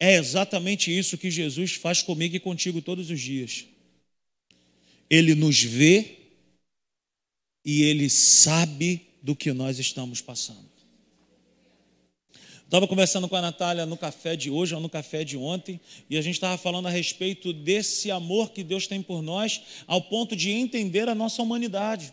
É 0.00 0.14
exatamente 0.14 0.96
isso 0.96 1.18
que 1.18 1.30
Jesus 1.30 1.72
faz 1.72 2.02
comigo 2.02 2.34
e 2.34 2.40
contigo 2.40 2.82
todos 2.82 3.10
os 3.10 3.20
dias. 3.20 3.64
Ele 5.10 5.34
nos 5.34 5.62
vê 5.62 6.17
e 7.64 7.82
ele 7.82 8.08
sabe 8.08 9.08
do 9.22 9.34
que 9.34 9.52
nós 9.52 9.78
estamos 9.78 10.20
passando. 10.20 10.68
Estava 12.68 12.86
conversando 12.86 13.26
com 13.28 13.34
a 13.34 13.40
Natália 13.40 13.86
no 13.86 13.96
café 13.96 14.36
de 14.36 14.50
hoje 14.50 14.74
ou 14.74 14.80
no 14.80 14.90
café 14.90 15.24
de 15.24 15.38
ontem, 15.38 15.80
e 16.10 16.18
a 16.18 16.20
gente 16.20 16.34
estava 16.34 16.58
falando 16.58 16.86
a 16.86 16.90
respeito 16.90 17.50
desse 17.50 18.10
amor 18.10 18.50
que 18.50 18.62
Deus 18.62 18.86
tem 18.86 19.00
por 19.00 19.22
nós, 19.22 19.62
ao 19.86 20.02
ponto 20.02 20.36
de 20.36 20.50
entender 20.50 21.08
a 21.08 21.14
nossa 21.14 21.42
humanidade. 21.42 22.12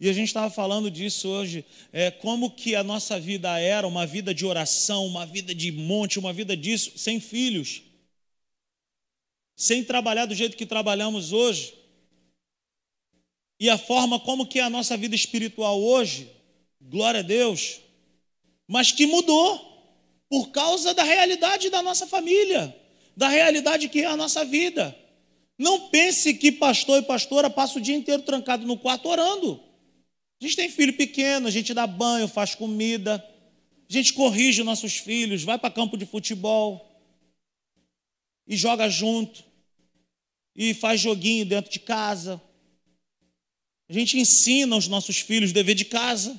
E 0.00 0.08
a 0.08 0.12
gente 0.12 0.28
estava 0.28 0.48
falando 0.50 0.88
disso 0.88 1.28
hoje, 1.28 1.64
é, 1.92 2.12
como 2.12 2.52
que 2.52 2.76
a 2.76 2.84
nossa 2.84 3.18
vida 3.18 3.58
era 3.58 3.88
uma 3.88 4.06
vida 4.06 4.32
de 4.32 4.46
oração, 4.46 5.04
uma 5.04 5.26
vida 5.26 5.52
de 5.52 5.72
monte, 5.72 6.20
uma 6.20 6.32
vida 6.32 6.56
disso, 6.56 6.92
sem 6.96 7.18
filhos, 7.18 7.82
sem 9.56 9.82
trabalhar 9.82 10.26
do 10.26 10.34
jeito 10.36 10.56
que 10.56 10.64
trabalhamos 10.64 11.32
hoje. 11.32 11.74
E 13.60 13.68
a 13.68 13.76
forma 13.76 14.20
como 14.20 14.46
que 14.46 14.58
é 14.58 14.62
a 14.62 14.70
nossa 14.70 14.96
vida 14.96 15.14
espiritual 15.14 15.80
hoje, 15.82 16.30
glória 16.80 17.20
a 17.20 17.24
Deus, 17.24 17.80
mas 18.66 18.92
que 18.92 19.06
mudou 19.06 19.68
por 20.28 20.50
causa 20.50 20.94
da 20.94 21.02
realidade 21.02 21.70
da 21.70 21.82
nossa 21.82 22.06
família, 22.06 22.74
da 23.16 23.28
realidade 23.28 23.88
que 23.88 24.00
é 24.00 24.06
a 24.06 24.16
nossa 24.16 24.44
vida. 24.44 24.96
Não 25.58 25.88
pense 25.88 26.34
que 26.34 26.52
pastor 26.52 27.02
e 27.02 27.06
pastora 27.06 27.50
passam 27.50 27.78
o 27.78 27.84
dia 27.84 27.96
inteiro 27.96 28.22
trancado 28.22 28.64
no 28.64 28.78
quarto 28.78 29.08
orando. 29.08 29.60
A 30.40 30.44
gente 30.44 30.54
tem 30.54 30.70
filho 30.70 30.92
pequeno, 30.92 31.48
a 31.48 31.50
gente 31.50 31.74
dá 31.74 31.84
banho, 31.84 32.28
faz 32.28 32.54
comida, 32.54 33.16
a 33.88 33.92
gente 33.92 34.12
corrige 34.12 34.62
nossos 34.62 34.96
filhos, 34.98 35.42
vai 35.42 35.58
para 35.58 35.70
campo 35.70 35.96
de 35.96 36.06
futebol 36.06 36.86
e 38.46 38.56
joga 38.56 38.88
junto, 38.88 39.42
e 40.54 40.72
faz 40.74 41.00
joguinho 41.00 41.44
dentro 41.44 41.70
de 41.70 41.80
casa. 41.80 42.40
A 43.88 43.92
gente 43.92 44.18
ensina 44.18 44.76
os 44.76 44.86
nossos 44.86 45.18
filhos 45.18 45.50
o 45.50 45.54
dever 45.54 45.74
de 45.74 45.84
casa. 45.84 46.38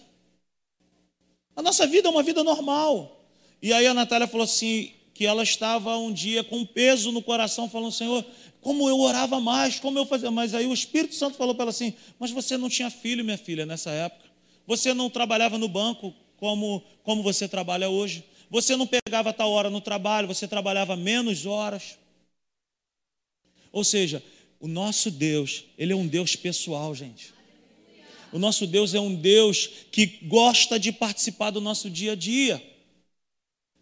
A 1.55 1.61
nossa 1.61 1.87
vida 1.87 2.07
é 2.07 2.11
uma 2.11 2.23
vida 2.23 2.43
normal. 2.43 3.27
E 3.61 3.73
aí 3.73 3.87
a 3.87 3.93
Natália 3.93 4.27
falou 4.27 4.43
assim: 4.43 4.93
que 5.19 5.25
ela 5.25 5.43
estava 5.43 5.97
um 5.97 6.13
dia 6.13 6.45
com 6.45 6.65
peso 6.65 7.11
no 7.11 7.21
coração, 7.21 7.69
falando: 7.69 7.91
Senhor, 7.91 8.25
como 8.61 8.87
eu 8.87 8.97
orava 8.99 9.37
mais, 9.41 9.77
como 9.77 9.99
eu 9.99 10.05
fazia. 10.05 10.31
Mas 10.31 10.53
aí 10.53 10.65
o 10.65 10.73
Espírito 10.73 11.13
Santo 11.13 11.35
falou 11.35 11.53
para 11.53 11.63
ela 11.63 11.71
assim: 11.71 11.93
Mas 12.17 12.31
você 12.31 12.55
não 12.55 12.69
tinha 12.69 12.89
filho, 12.89 13.25
minha 13.25 13.37
filha, 13.37 13.65
nessa 13.65 13.89
época. 13.89 14.29
Você 14.65 14.93
não 14.93 15.09
trabalhava 15.09 15.57
no 15.57 15.67
banco 15.67 16.15
como, 16.37 16.81
como 17.03 17.21
você 17.21 17.49
trabalha 17.49 17.89
hoje. 17.89 18.23
Você 18.49 18.77
não 18.77 18.87
pegava 18.87 19.33
tal 19.33 19.51
hora 19.51 19.69
no 19.69 19.81
trabalho, 19.81 20.25
você 20.25 20.47
trabalhava 20.47 20.95
menos 20.95 21.45
horas. 21.45 21.97
Ou 23.73 23.83
seja, 23.83 24.23
o 24.57 24.69
nosso 24.69 25.11
Deus, 25.11 25.65
Ele 25.77 25.91
é 25.91 25.95
um 25.97 26.07
Deus 26.07 26.35
pessoal, 26.35 26.95
gente. 26.95 27.38
O 28.31 28.39
nosso 28.39 28.67
Deus 28.67 28.93
é 28.93 28.99
um 28.99 29.15
Deus 29.15 29.69
que 29.91 30.05
gosta 30.23 30.79
de 30.79 30.91
participar 30.91 31.51
do 31.51 31.61
nosso 31.61 31.89
dia 31.89 32.13
a 32.13 32.15
dia. 32.15 32.63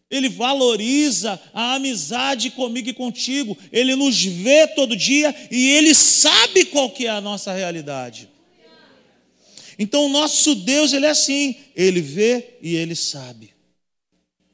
Ele 0.09 0.29
valoriza 0.29 1.39
a 1.53 1.75
amizade 1.75 2.49
comigo 2.51 2.89
e 2.89 2.93
contigo. 2.93 3.57
Ele 3.71 3.95
nos 3.95 4.23
vê 4.23 4.65
todo 4.67 4.95
dia 4.95 5.35
e 5.51 5.69
ele 5.71 5.93
sabe 5.93 6.65
qual 6.65 6.89
que 6.89 7.05
é 7.05 7.09
a 7.09 7.19
nossa 7.19 7.51
realidade. 7.51 8.29
Então 9.77 10.05
o 10.05 10.09
nosso 10.09 10.55
Deus, 10.55 10.93
ele 10.93 11.05
é 11.05 11.09
assim, 11.09 11.55
ele 11.75 12.01
vê 12.01 12.55
e 12.61 12.75
ele 12.75 12.95
sabe. 12.95 13.53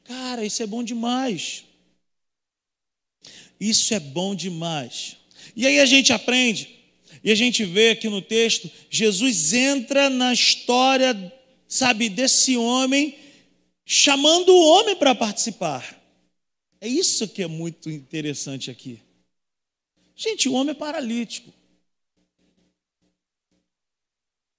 Cara, 0.02 0.44
isso 0.44 0.62
é 0.62 0.66
bom 0.66 0.82
demais. 0.82 1.64
Isso 3.58 3.94
é 3.94 4.00
bom 4.00 4.34
demais. 4.34 5.16
E 5.56 5.66
aí 5.66 5.80
a 5.80 5.86
gente 5.86 6.12
aprende, 6.12 6.73
e 7.24 7.32
a 7.32 7.34
gente 7.34 7.64
vê 7.64 7.88
aqui 7.90 8.06
no 8.06 8.20
texto, 8.20 8.70
Jesus 8.90 9.54
entra 9.54 10.10
na 10.10 10.30
história, 10.34 11.32
sabe, 11.66 12.10
desse 12.10 12.54
homem 12.54 13.16
chamando 13.86 14.50
o 14.50 14.68
homem 14.68 14.94
para 14.94 15.14
participar. 15.14 15.98
É 16.82 16.86
isso 16.86 17.26
que 17.26 17.42
é 17.42 17.46
muito 17.46 17.90
interessante 17.90 18.70
aqui. 18.70 19.00
Gente, 20.14 20.50
o 20.50 20.52
homem 20.52 20.72
é 20.72 20.74
paralítico. 20.74 21.50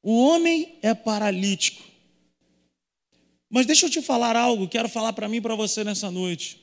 O 0.01 0.17
homem 0.17 0.79
é 0.81 0.95
paralítico. 0.95 1.83
Mas 3.47 3.67
deixa 3.67 3.85
eu 3.85 3.91
te 3.91 4.01
falar 4.01 4.35
algo, 4.35 4.67
quero 4.67 4.89
falar 4.89 5.13
para 5.13 5.29
mim 5.29 5.37
e 5.37 5.41
para 5.41 5.55
você 5.55 5.83
nessa 5.83 6.09
noite. 6.09 6.59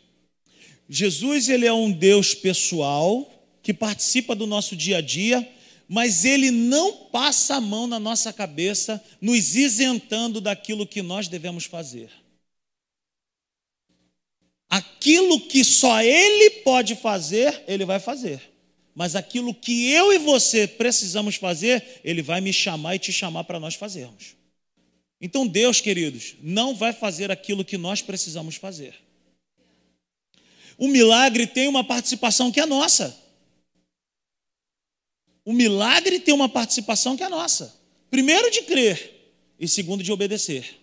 Jesus, 0.88 1.48
ele 1.48 1.64
é 1.64 1.72
um 1.72 1.92
Deus 1.92 2.34
pessoal 2.34 3.28
que 3.62 3.72
participa 3.72 4.34
do 4.34 4.46
nosso 4.48 4.74
dia 4.74 4.98
a 4.98 5.00
dia, 5.00 5.48
mas 5.92 6.24
ele 6.24 6.50
não 6.50 6.90
passa 7.10 7.56
a 7.56 7.60
mão 7.60 7.86
na 7.86 8.00
nossa 8.00 8.32
cabeça, 8.32 8.98
nos 9.20 9.54
isentando 9.54 10.40
daquilo 10.40 10.86
que 10.86 11.02
nós 11.02 11.28
devemos 11.28 11.66
fazer. 11.66 12.08
Aquilo 14.70 15.38
que 15.38 15.62
só 15.62 16.00
Ele 16.00 16.48
pode 16.62 16.96
fazer, 16.96 17.62
Ele 17.68 17.84
vai 17.84 18.00
fazer. 18.00 18.40
Mas 18.94 19.14
aquilo 19.14 19.52
que 19.52 19.90
eu 19.90 20.14
e 20.14 20.18
você 20.18 20.66
precisamos 20.66 21.34
fazer, 21.34 22.00
Ele 22.02 22.22
vai 22.22 22.40
me 22.40 22.54
chamar 22.54 22.94
e 22.94 22.98
te 22.98 23.12
chamar 23.12 23.44
para 23.44 23.60
nós 23.60 23.74
fazermos. 23.74 24.34
Então, 25.20 25.46
Deus, 25.46 25.78
queridos, 25.78 26.36
não 26.40 26.74
vai 26.74 26.94
fazer 26.94 27.30
aquilo 27.30 27.66
que 27.66 27.76
nós 27.76 28.00
precisamos 28.00 28.54
fazer. 28.54 28.94
O 30.78 30.88
milagre 30.88 31.46
tem 31.46 31.68
uma 31.68 31.84
participação 31.84 32.50
que 32.50 32.60
é 32.60 32.64
nossa. 32.64 33.21
O 35.44 35.52
milagre 35.52 36.20
tem 36.20 36.32
uma 36.32 36.48
participação 36.48 37.16
que 37.16 37.24
é 37.24 37.28
nossa. 37.28 37.80
Primeiro, 38.10 38.50
de 38.50 38.62
crer, 38.62 39.12
e 39.58 39.66
segundo, 39.66 40.02
de 40.02 40.12
obedecer. 40.12 40.80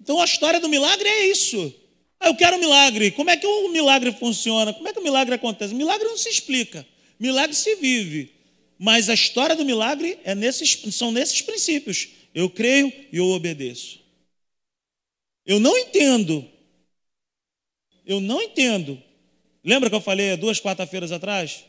Então 0.00 0.20
a 0.20 0.24
história 0.24 0.60
do 0.60 0.68
milagre 0.68 1.08
é 1.08 1.26
isso. 1.26 1.74
Ah, 2.18 2.28
eu 2.28 2.34
quero 2.34 2.56
um 2.56 2.60
milagre. 2.60 3.10
Como 3.12 3.30
é 3.30 3.36
que 3.36 3.46
o 3.46 3.68
milagre 3.70 4.12
funciona? 4.12 4.74
Como 4.74 4.88
é 4.88 4.92
que 4.92 4.98
o 4.98 5.02
milagre 5.02 5.34
acontece? 5.34 5.74
Milagre 5.74 6.06
não 6.06 6.18
se 6.18 6.28
explica. 6.28 6.86
Milagre 7.18 7.54
se 7.54 7.76
vive. 7.76 8.34
Mas 8.78 9.08
a 9.08 9.14
história 9.14 9.54
do 9.54 9.64
milagre 9.64 10.18
é 10.24 10.34
nesses, 10.34 10.82
são 10.94 11.12
nesses 11.12 11.42
princípios. 11.42 12.08
Eu 12.34 12.50
creio 12.50 12.92
e 13.12 13.16
eu 13.16 13.26
obedeço. 13.26 14.00
Eu 15.46 15.60
não 15.60 15.76
entendo. 15.76 16.48
Eu 18.04 18.20
não 18.20 18.40
entendo. 18.42 19.02
Lembra 19.62 19.88
que 19.88 19.96
eu 19.96 20.00
falei 20.00 20.36
duas 20.36 20.60
quarta-feiras 20.60 21.12
atrás? 21.12 21.64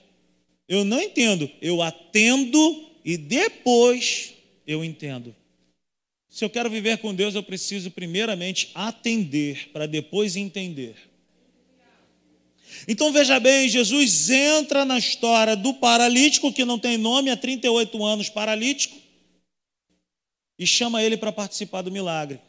Eu 0.68 0.84
não 0.84 1.02
entendo. 1.02 1.50
Eu 1.62 1.82
atendo 1.82 2.90
e 3.04 3.18
depois 3.18 4.34
eu 4.66 4.84
entendo. 4.84 5.36
Se 6.30 6.46
eu 6.46 6.50
quero 6.50 6.70
viver 6.70 6.98
com 7.00 7.14
Deus, 7.14 7.36
eu 7.36 7.44
preciso 7.44 7.92
primeiramente 7.92 8.72
atender 8.74 9.70
para 9.74 9.86
depois 9.86 10.36
entender. 10.36 10.96
Então 12.88 13.12
veja 13.12 13.40
bem, 13.40 13.68
Jesus 13.68 14.30
entra 14.30 14.86
na 14.86 14.98
história 14.98 15.56
do 15.56 15.74
paralítico 15.74 16.54
que 16.54 16.64
não 16.64 16.80
tem 16.80 16.98
nome 16.98 17.30
há 17.30 17.38
38 17.38 18.04
anos, 18.04 18.30
paralítico, 18.30 18.98
e 20.58 20.66
chama 20.66 21.04
ele 21.04 21.18
para 21.18 21.32
participar 21.32 21.82
do 21.82 21.92
milagre. 21.92 22.40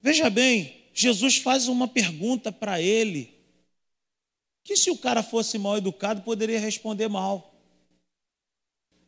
Veja 0.00 0.30
bem, 0.30 0.74
Jesus 0.94 1.36
faz 1.36 1.68
uma 1.68 1.86
pergunta 1.86 2.50
para 2.50 2.80
ele, 2.80 3.34
que 4.62 4.76
se 4.76 4.90
o 4.90 4.96
cara 4.96 5.22
fosse 5.22 5.58
mal 5.58 5.76
educado, 5.76 6.22
poderia 6.22 6.60
responder 6.60 7.08
mal. 7.08 7.50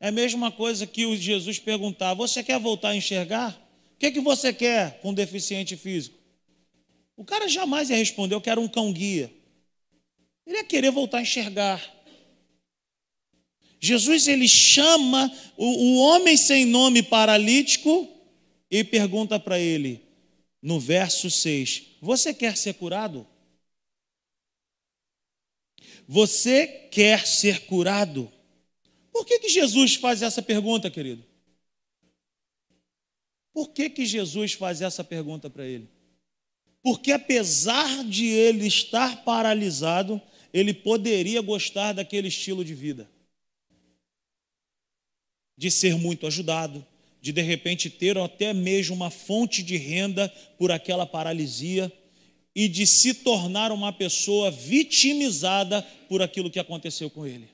É 0.00 0.08
a 0.08 0.12
mesma 0.12 0.50
coisa 0.50 0.86
que 0.86 1.06
o 1.06 1.16
Jesus 1.16 1.58
perguntar: 1.58 2.14
Você 2.14 2.42
quer 2.42 2.58
voltar 2.58 2.88
a 2.88 2.96
enxergar? 2.96 3.52
O 3.94 3.98
que, 3.98 4.06
é 4.06 4.10
que 4.10 4.20
você 4.20 4.52
quer 4.52 5.00
com 5.00 5.10
um 5.10 5.14
deficiente 5.14 5.76
físico? 5.76 6.18
O 7.16 7.24
cara 7.24 7.48
jamais 7.48 7.88
ia 7.90 7.96
responder: 7.96 8.34
Eu 8.34 8.40
quero 8.40 8.60
um 8.60 8.68
cão-guia. 8.68 9.32
Ele 10.46 10.56
ia 10.56 10.64
querer 10.64 10.90
voltar 10.90 11.18
a 11.18 11.22
enxergar. 11.22 11.80
Jesus 13.80 14.28
ele 14.28 14.48
chama 14.48 15.32
o, 15.56 15.66
o 15.66 15.98
homem 15.98 16.36
sem 16.36 16.64
nome 16.64 17.02
paralítico 17.02 18.08
e 18.70 18.82
pergunta 18.82 19.38
para 19.38 19.58
ele, 19.58 20.00
no 20.60 20.80
verso 20.80 21.30
6: 21.30 21.82
Você 22.00 22.34
quer 22.34 22.56
ser 22.56 22.74
curado? 22.74 23.26
Você 26.12 26.66
quer 26.90 27.26
ser 27.26 27.60
curado? 27.64 28.30
Por 29.10 29.24
que, 29.24 29.38
que 29.38 29.48
Jesus 29.48 29.94
faz 29.94 30.20
essa 30.20 30.42
pergunta, 30.42 30.90
querido? 30.90 31.24
Por 33.50 33.70
que, 33.70 33.88
que 33.88 34.04
Jesus 34.04 34.52
faz 34.52 34.82
essa 34.82 35.02
pergunta 35.02 35.48
para 35.48 35.64
ele? 35.64 35.88
Porque 36.82 37.12
apesar 37.12 38.04
de 38.04 38.26
ele 38.26 38.66
estar 38.66 39.24
paralisado, 39.24 40.20
ele 40.52 40.74
poderia 40.74 41.40
gostar 41.40 41.94
daquele 41.94 42.28
estilo 42.28 42.62
de 42.62 42.74
vida. 42.74 43.10
De 45.56 45.70
ser 45.70 45.96
muito 45.96 46.26
ajudado, 46.26 46.86
de 47.22 47.32
de 47.32 47.40
repente 47.40 47.88
ter 47.88 48.18
até 48.18 48.52
mesmo 48.52 48.94
uma 48.94 49.08
fonte 49.08 49.62
de 49.62 49.78
renda 49.78 50.28
por 50.58 50.70
aquela 50.70 51.06
paralisia 51.06 51.90
e 52.54 52.68
de 52.68 52.86
se 52.86 53.14
tornar 53.14 53.72
uma 53.72 53.92
pessoa 53.92 54.50
vitimizada 54.50 55.82
por 56.08 56.22
aquilo 56.22 56.50
que 56.50 56.58
aconteceu 56.58 57.08
com 57.08 57.26
ele. 57.26 57.48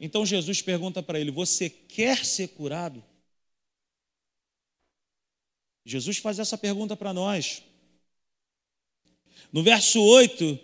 Então 0.00 0.24
Jesus 0.24 0.62
pergunta 0.62 1.02
para 1.02 1.18
ele: 1.18 1.30
Você 1.30 1.68
quer 1.68 2.24
ser 2.24 2.48
curado? 2.48 3.02
Jesus 5.84 6.18
faz 6.18 6.38
essa 6.38 6.56
pergunta 6.56 6.96
para 6.96 7.12
nós. 7.12 7.62
No 9.52 9.62
verso 9.62 10.00
8, 10.00 10.58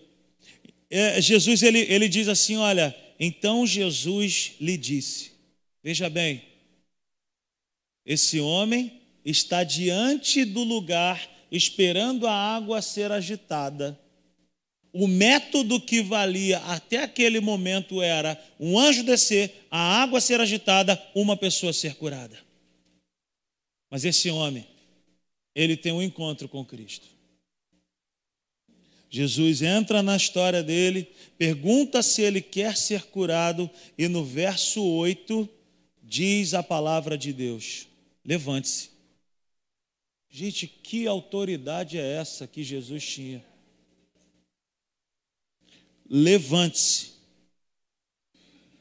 é, 0.90 1.20
Jesus 1.20 1.62
ele, 1.62 1.80
ele 1.80 2.08
diz 2.08 2.28
assim: 2.28 2.56
Olha, 2.56 2.96
então 3.18 3.66
Jesus 3.66 4.54
lhe 4.60 4.76
disse: 4.76 5.32
Veja 5.82 6.08
bem, 6.08 6.44
esse 8.04 8.40
homem 8.40 9.00
está 9.24 9.64
diante 9.64 10.44
do 10.44 10.62
lugar 10.62 11.37
esperando 11.50 12.26
a 12.26 12.32
água 12.32 12.82
ser 12.82 13.10
agitada. 13.10 13.98
O 14.92 15.06
método 15.06 15.80
que 15.80 16.02
valia 16.02 16.58
até 16.58 16.98
aquele 17.02 17.40
momento 17.40 18.02
era 18.02 18.40
um 18.58 18.78
anjo 18.78 19.02
descer, 19.04 19.66
a 19.70 20.02
água 20.02 20.20
ser 20.20 20.40
agitada, 20.40 21.00
uma 21.14 21.36
pessoa 21.36 21.72
ser 21.72 21.94
curada. 21.94 22.38
Mas 23.90 24.04
esse 24.04 24.30
homem, 24.30 24.66
ele 25.54 25.76
tem 25.76 25.92
um 25.92 26.02
encontro 26.02 26.48
com 26.48 26.64
Cristo. 26.64 27.06
Jesus 29.10 29.62
entra 29.62 30.02
na 30.02 30.16
história 30.16 30.62
dele, 30.62 31.08
pergunta 31.38 32.02
se 32.02 32.20
ele 32.20 32.42
quer 32.42 32.76
ser 32.76 33.04
curado, 33.04 33.70
e 33.96 34.06
no 34.06 34.22
verso 34.22 34.82
8 34.82 35.48
diz 36.02 36.52
a 36.52 36.62
palavra 36.62 37.16
de 37.16 37.32
Deus: 37.32 37.86
levante-se. 38.24 38.97
Gente, 40.30 40.66
que 40.66 41.06
autoridade 41.06 41.98
é 41.98 42.12
essa 42.16 42.46
que 42.46 42.62
Jesus 42.62 43.04
tinha? 43.04 43.44
Levante-se. 46.08 47.12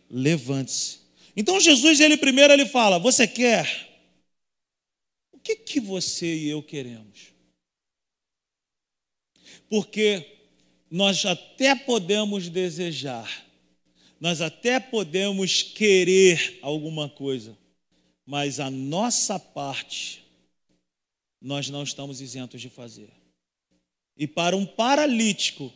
Levante-se. 0.10 1.00
Então 1.36 1.60
Jesus, 1.60 2.00
ele 2.00 2.18
primeiro 2.18 2.54
ele 2.54 2.66
fala: 2.66 2.98
"Você 3.00 3.28
quer? 3.28 3.88
O 5.32 5.40
que 5.40 5.56
que 5.56 5.80
você 5.80 6.36
e 6.36 6.50
eu 6.50 6.62
queremos?" 6.62 7.34
Porque 9.70 10.38
nós 10.90 11.26
até 11.26 11.76
podemos 11.76 12.50
desejar, 12.50 13.46
nós 14.20 14.42
até 14.42 14.80
podemos 14.80 15.62
querer 15.62 16.60
alguma 16.62 17.10
coisa, 17.10 17.58
mas 18.26 18.60
a 18.60 18.70
nossa 18.70 19.38
parte 19.38 20.27
nós 21.42 21.70
não 21.70 21.84
estamos 21.84 22.22
isentos 22.22 22.62
de 22.62 22.70
fazer. 22.70 23.12
E 24.16 24.28
para 24.28 24.56
um 24.56 24.66
paralítico, 24.66 25.72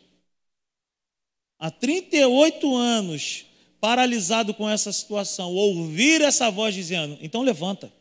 há 1.58 1.70
38 1.70 2.76
anos, 2.76 3.46
paralisado 3.80 4.52
com 4.54 4.68
essa 4.68 4.92
situação, 4.92 5.52
ouvir 5.54 6.20
essa 6.20 6.50
voz 6.50 6.74
dizendo: 6.74 7.18
então 7.20 7.42
levanta. 7.42 7.92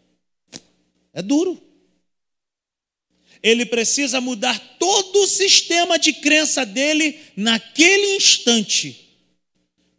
É 1.14 1.22
duro 1.22 1.72
ele 3.44 3.66
precisa 3.66 4.22
mudar 4.22 4.60
todo 4.78 5.24
o 5.24 5.28
sistema 5.28 5.98
de 5.98 6.14
crença 6.14 6.66
dele 6.66 7.20
naquele 7.36 8.16
instante, 8.16 9.01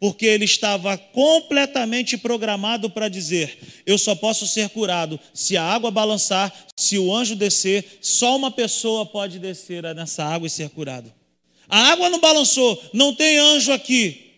porque 0.03 0.27
ele 0.27 0.45
estava 0.45 0.99
completamente 0.99 2.19
programado 2.19 2.91
para 2.91 3.09
dizer: 3.09 3.57
eu 3.87 3.97
só 3.97 4.17
posso 4.17 4.49
ser 4.49 4.69
curado 4.71 5.21
se 5.33 5.57
a 5.57 5.63
água 5.63 5.93
balançar, 5.93 6.53
se 6.77 6.99
o 6.99 7.15
anjo 7.15 7.37
descer, 7.37 8.01
só 8.01 8.37
uma 8.37 8.51
pessoa 8.51 9.07
pode 9.07 9.39
descer 9.39 9.85
nessa 9.95 10.25
água 10.25 10.49
e 10.49 10.51
ser 10.51 10.71
curado. 10.71 11.15
A 11.69 11.93
água 11.93 12.11
não 12.11 12.19
balançou, 12.19 12.83
não 12.93 13.15
tem 13.15 13.39
anjo 13.39 13.71
aqui. 13.71 14.33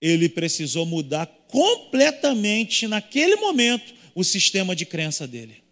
Ele 0.00 0.30
precisou 0.30 0.86
mudar 0.86 1.26
completamente 1.48 2.88
naquele 2.88 3.36
momento 3.36 3.92
o 4.14 4.24
sistema 4.24 4.74
de 4.74 4.86
crença 4.86 5.26
dele. 5.26 5.62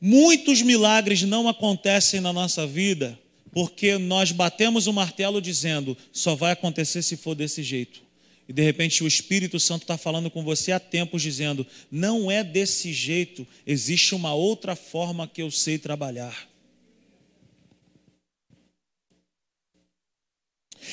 Muitos 0.00 0.62
milagres 0.62 1.22
não 1.22 1.48
acontecem 1.48 2.20
na 2.20 2.32
nossa 2.32 2.64
vida 2.64 3.18
porque 3.54 3.96
nós 3.96 4.32
batemos 4.32 4.88
o 4.88 4.92
martelo 4.92 5.40
dizendo 5.40 5.96
só 6.12 6.34
vai 6.34 6.50
acontecer 6.50 7.02
se 7.02 7.16
for 7.16 7.36
desse 7.36 7.62
jeito. 7.62 8.02
E 8.48 8.52
de 8.52 8.62
repente 8.62 9.04
o 9.04 9.06
Espírito 9.06 9.60
Santo 9.60 9.82
está 9.82 9.96
falando 9.96 10.28
com 10.28 10.42
você 10.42 10.72
há 10.72 10.80
tempos, 10.80 11.22
dizendo: 11.22 11.64
não 11.90 12.28
é 12.28 12.42
desse 12.42 12.92
jeito, 12.92 13.46
existe 13.64 14.14
uma 14.14 14.34
outra 14.34 14.74
forma 14.74 15.28
que 15.28 15.40
eu 15.40 15.50
sei 15.52 15.78
trabalhar. 15.78 16.48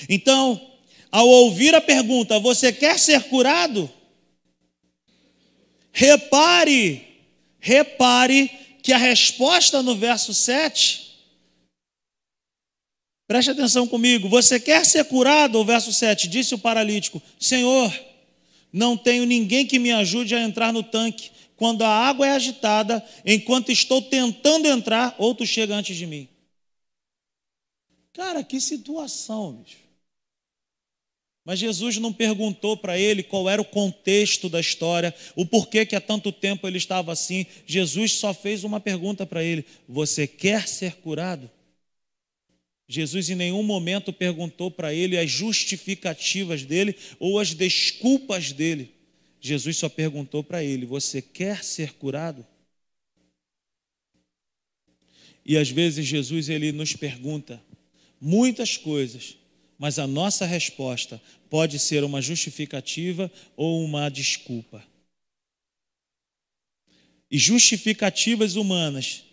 Então, 0.08 0.70
ao 1.12 1.28
ouvir 1.28 1.74
a 1.74 1.82
pergunta, 1.82 2.40
você 2.40 2.72
quer 2.72 2.98
ser 3.00 3.24
curado? 3.24 3.92
Repare, 5.92 7.06
repare 7.60 8.50
que 8.82 8.94
a 8.94 8.98
resposta 8.98 9.84
no 9.84 9.96
verso 9.96 10.34
7, 10.34 11.11
preste 13.32 13.52
atenção 13.52 13.88
comigo, 13.88 14.28
você 14.28 14.60
quer 14.60 14.86
ser 14.86 15.06
curado? 15.06 15.58
O 15.58 15.64
verso 15.64 15.94
7, 15.94 16.28
disse 16.28 16.54
o 16.54 16.58
paralítico: 16.58 17.22
Senhor, 17.40 17.90
não 18.74 18.98
tenho 18.98 19.26
ninguém 19.26 19.66
que 19.66 19.80
me 19.80 19.90
ajude 19.90 20.36
a 20.36 20.42
entrar 20.42 20.74
no 20.74 20.84
tanque. 20.84 21.32
Quando 21.56 21.82
a 21.84 21.88
água 21.88 22.28
é 22.28 22.32
agitada, 22.32 23.02
enquanto 23.26 23.72
estou 23.72 24.02
tentando 24.02 24.68
entrar, 24.68 25.16
outro 25.18 25.48
chega 25.48 25.74
antes 25.74 25.96
de 25.96 26.06
mim. 26.06 26.28
Cara, 28.12 28.44
que 28.44 28.60
situação, 28.60 29.54
bicho. 29.54 29.78
Mas 31.46 31.58
Jesus 31.58 31.96
não 32.00 32.12
perguntou 32.12 32.76
para 32.76 33.00
ele 33.00 33.24
qual 33.24 33.50
era 33.50 33.62
o 33.62 33.66
contexto 33.66 34.50
da 34.50 34.60
história, 34.60 35.16
o 35.38 35.46
porquê 35.46 35.86
que 35.86 35.96
há 35.96 36.02
tanto 36.02 36.34
tempo 36.34 36.68
ele 36.68 36.78
estava 36.78 37.14
assim. 37.14 37.46
Jesus 37.66 38.16
só 38.16 38.34
fez 38.34 38.66
uma 38.66 38.82
pergunta 38.82 39.26
para 39.26 39.42
ele: 39.42 39.66
Você 39.88 40.28
quer 40.28 40.68
ser 40.68 40.96
curado? 40.98 41.50
Jesus 42.94 43.30
em 43.30 43.36
nenhum 43.36 43.64
momento 43.64 44.12
perguntou 44.12 44.70
para 44.70 44.94
ele 44.94 45.18
as 45.18 45.30
justificativas 45.30 46.64
dele 46.64 46.96
ou 47.20 47.40
as 47.40 47.54
desculpas 47.54 48.52
dele. 48.52 48.94
Jesus 49.40 49.78
só 49.78 49.90
perguntou 49.90 50.44
para 50.44 50.64
ele: 50.64 50.86
Você 50.86 51.22
quer 51.22 51.64
ser 51.64 51.94
curado? 51.94 52.46
E 55.46 55.58
às 55.58 55.70
vezes 55.70 56.06
Jesus 56.06 56.50
ele 56.50 56.72
nos 56.72 56.96
pergunta 56.96 57.62
muitas 58.20 58.78
coisas 58.78 59.38
mas 59.82 59.98
a 59.98 60.06
nossa 60.06 60.46
resposta 60.46 61.20
pode 61.50 61.80
ser 61.80 62.04
uma 62.04 62.22
justificativa 62.22 63.32
ou 63.58 63.84
uma 63.84 64.10
desculpa. 64.10 64.86
E 67.32 67.40
justificativas 67.40 68.56
humanas 68.56 69.24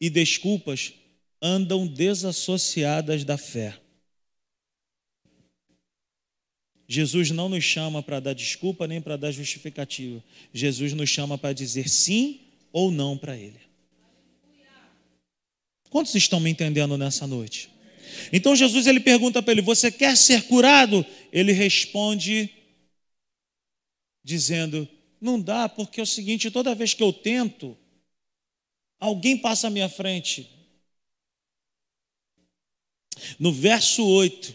e 0.00 0.08
desculpas 0.08 0.94
andam 1.42 1.86
desassociadas 1.86 3.24
da 3.24 3.36
fé. 3.36 3.76
Jesus 6.86 7.30
não 7.30 7.48
nos 7.48 7.64
chama 7.64 8.02
para 8.02 8.20
dar 8.20 8.34
desculpa 8.34 8.86
nem 8.86 9.00
para 9.00 9.16
dar 9.16 9.32
justificativa. 9.32 10.22
Jesus 10.52 10.92
nos 10.92 11.10
chama 11.10 11.36
para 11.36 11.52
dizer 11.52 11.88
sim 11.88 12.40
ou 12.72 12.90
não 12.90 13.18
para 13.18 13.36
Ele. 13.36 13.60
Quantos 15.90 16.14
estão 16.14 16.40
me 16.40 16.48
entendendo 16.48 16.96
nessa 16.96 17.26
noite? 17.26 17.70
Então 18.32 18.56
Jesus 18.56 18.86
ele 18.86 19.00
pergunta 19.00 19.42
para 19.42 19.52
ele: 19.52 19.62
Você 19.62 19.90
quer 19.90 20.16
ser 20.16 20.44
curado? 20.44 21.04
Ele 21.30 21.52
responde 21.52 22.48
dizendo: 24.24 24.88
Não 25.20 25.40
dá, 25.40 25.68
porque 25.68 26.00
é 26.00 26.02
o 26.02 26.06
seguinte: 26.06 26.50
toda 26.50 26.74
vez 26.74 26.94
que 26.94 27.02
eu 27.02 27.12
tento, 27.12 27.76
alguém 28.98 29.36
passa 29.36 29.66
à 29.66 29.70
minha 29.70 29.88
frente. 29.88 30.48
No 33.38 33.52
verso 33.52 34.06
8, 34.06 34.54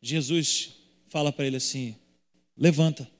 Jesus 0.00 0.72
fala 1.08 1.32
para 1.32 1.46
ele 1.46 1.56
assim: 1.56 1.96
Levanta. 2.56 3.10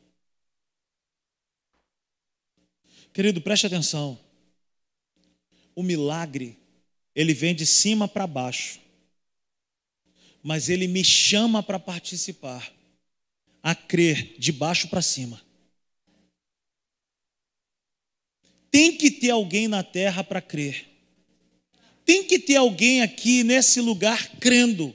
Querido, 3.13 3.41
preste 3.41 3.67
atenção. 3.67 4.19
O 5.75 5.83
milagre, 5.83 6.59
ele 7.15 7.35
vem 7.35 7.55
de 7.55 7.65
cima 7.67 8.09
para 8.09 8.27
baixo 8.27 8.85
mas 10.45 10.69
ele 10.69 10.87
me 10.87 11.03
chama 11.03 11.63
para 11.63 11.79
participar, 11.79 12.71
a 13.63 13.75
crer 13.75 14.39
de 14.39 14.53
baixo 14.53 14.89
para 14.89 15.01
cima. 15.01 15.41
Tem 18.71 18.95
que 18.95 19.11
ter 19.11 19.31
alguém 19.31 19.67
na 19.67 19.83
terra 19.83 20.23
para 20.23 20.43
crer. 20.43 20.94
Tem 22.05 22.25
que 22.25 22.39
ter 22.39 22.57
alguém 22.57 23.03
aqui 23.03 23.43
nesse 23.43 23.81
lugar 23.81 24.29
crendo. 24.39 24.95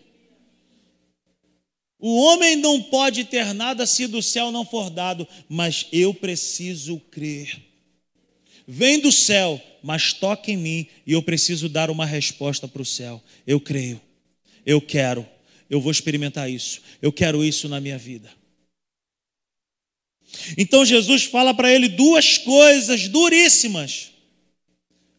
O 1.99 2.15
homem 2.15 2.55
não 2.55 2.81
pode 2.81 3.25
ter 3.25 3.53
nada 3.53 3.85
se 3.85 4.07
do 4.07 4.21
céu 4.21 4.51
não 4.51 4.65
for 4.65 4.89
dado, 4.89 5.27
mas 5.49 5.87
eu 5.91 6.13
preciso 6.13 6.97
crer. 7.11 7.61
Vem 8.65 8.99
do 8.99 9.11
céu, 9.11 9.61
mas 9.83 10.13
toca 10.13 10.51
em 10.51 10.55
mim 10.55 10.87
e 11.05 11.11
eu 11.11 11.21
preciso 11.21 11.67
dar 11.67 11.89
uma 11.89 12.05
resposta 12.05 12.67
para 12.67 12.81
o 12.81 12.85
céu. 12.85 13.21
Eu 13.45 13.59
creio, 13.59 13.99
eu 14.65 14.79
quero, 14.79 15.27
eu 15.69 15.81
vou 15.81 15.91
experimentar 15.91 16.49
isso, 16.49 16.81
eu 17.01 17.11
quero 17.11 17.43
isso 17.43 17.67
na 17.67 17.81
minha 17.81 17.97
vida. 17.97 18.31
Então 20.57 20.85
Jesus 20.85 21.23
fala 21.23 21.53
para 21.53 21.73
ele 21.73 21.89
duas 21.89 22.37
coisas 22.37 23.07
duríssimas. 23.07 24.11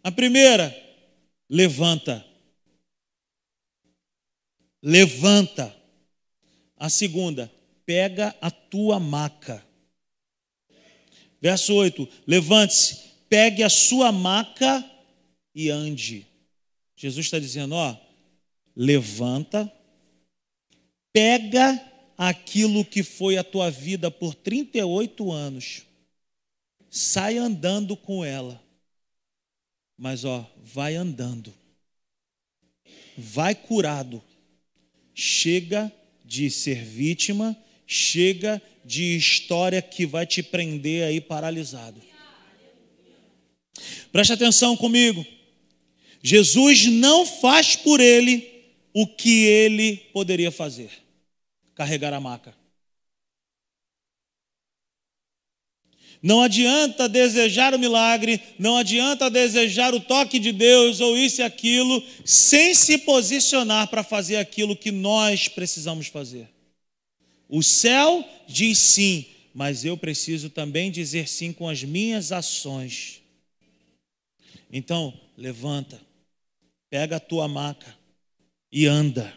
A 0.03 0.11
primeira, 0.11 0.74
levanta. 1.50 2.24
Levanta. 4.80 5.76
A 6.76 6.88
segunda, 6.88 7.52
pega 7.84 8.34
a 8.40 8.50
tua 8.50 8.98
maca. 8.98 9.66
Verso 11.42 11.74
8: 11.74 12.08
Levante-se, 12.26 13.10
pegue 13.28 13.62
a 13.62 13.68
sua 13.68 14.12
maca 14.12 14.88
e 15.54 15.68
ande. 15.68 16.26
Jesus 16.96 17.26
está 17.26 17.38
dizendo: 17.38 17.74
ó, 17.74 17.96
levanta, 18.74 19.70
pega 21.12 21.78
aquilo 22.16 22.84
que 22.84 23.02
foi 23.02 23.36
a 23.36 23.44
tua 23.44 23.70
vida 23.70 24.10
por 24.10 24.34
38 24.34 25.32
anos, 25.32 25.82
sai 26.88 27.36
andando 27.36 27.96
com 27.96 28.24
ela, 28.24 28.62
mas 30.00 30.24
ó, 30.24 30.50
vai 30.56 30.96
andando, 30.96 31.52
vai 33.18 33.54
curado, 33.54 34.24
chega 35.14 35.92
de 36.24 36.50
ser 36.50 36.82
vítima, 36.82 37.54
chega 37.86 38.62
de 38.82 39.14
história 39.14 39.82
que 39.82 40.06
vai 40.06 40.26
te 40.26 40.42
prender 40.42 41.04
aí 41.04 41.20
paralisado. 41.20 42.00
Preste 44.10 44.32
atenção 44.32 44.74
comigo. 44.74 45.24
Jesus 46.22 46.86
não 46.86 47.26
faz 47.26 47.76
por 47.76 48.00
ele 48.00 48.48
o 48.94 49.06
que 49.06 49.44
ele 49.44 49.98
poderia 50.14 50.50
fazer 50.50 50.90
carregar 51.74 52.14
a 52.14 52.20
maca. 52.20 52.54
Não 56.22 56.42
adianta 56.42 57.09
desejar 57.09 57.74
o 57.74 57.78
milagre, 57.78 58.40
não 58.59 58.76
adianta 58.76 59.30
desejar 59.30 59.94
o 59.94 60.00
toque 60.00 60.38
de 60.38 60.52
Deus 60.52 61.00
ou 61.00 61.16
isso 61.16 61.40
e 61.40 61.44
aquilo, 61.44 62.02
sem 62.24 62.74
se 62.74 62.98
posicionar 62.98 63.88
para 63.88 64.02
fazer 64.02 64.37
aquilo 64.37 64.76
que 64.76 64.90
nós 64.90 65.48
precisamos 65.48 66.09
fazer. 66.09 66.48
O 67.48 67.62
céu 67.62 68.24
diz 68.46 68.78
sim, 68.78 69.26
mas 69.54 69.85
eu 69.85 69.96
preciso 69.96 70.50
também 70.50 70.90
dizer 70.90 71.26
sim 71.26 71.52
com 71.52 71.68
as 71.68 71.83
minhas 71.83 72.33
ações. 72.33 73.22
Então, 74.70 75.18
levanta, 75.37 76.00
pega 76.90 77.16
a 77.16 77.20
tua 77.20 77.48
maca 77.48 77.96
e 78.70 78.87
anda. 78.87 79.33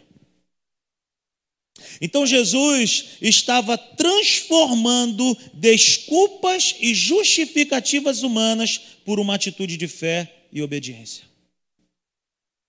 Então 2.01 2.25
Jesus 2.25 3.05
estava 3.21 3.77
transformando 3.77 5.37
desculpas 5.53 6.75
e 6.79 6.93
justificativas 6.93 8.23
humanas 8.23 8.79
por 9.05 9.19
uma 9.19 9.35
atitude 9.35 9.77
de 9.77 9.87
fé 9.87 10.31
e 10.51 10.61
obediência. 10.61 11.23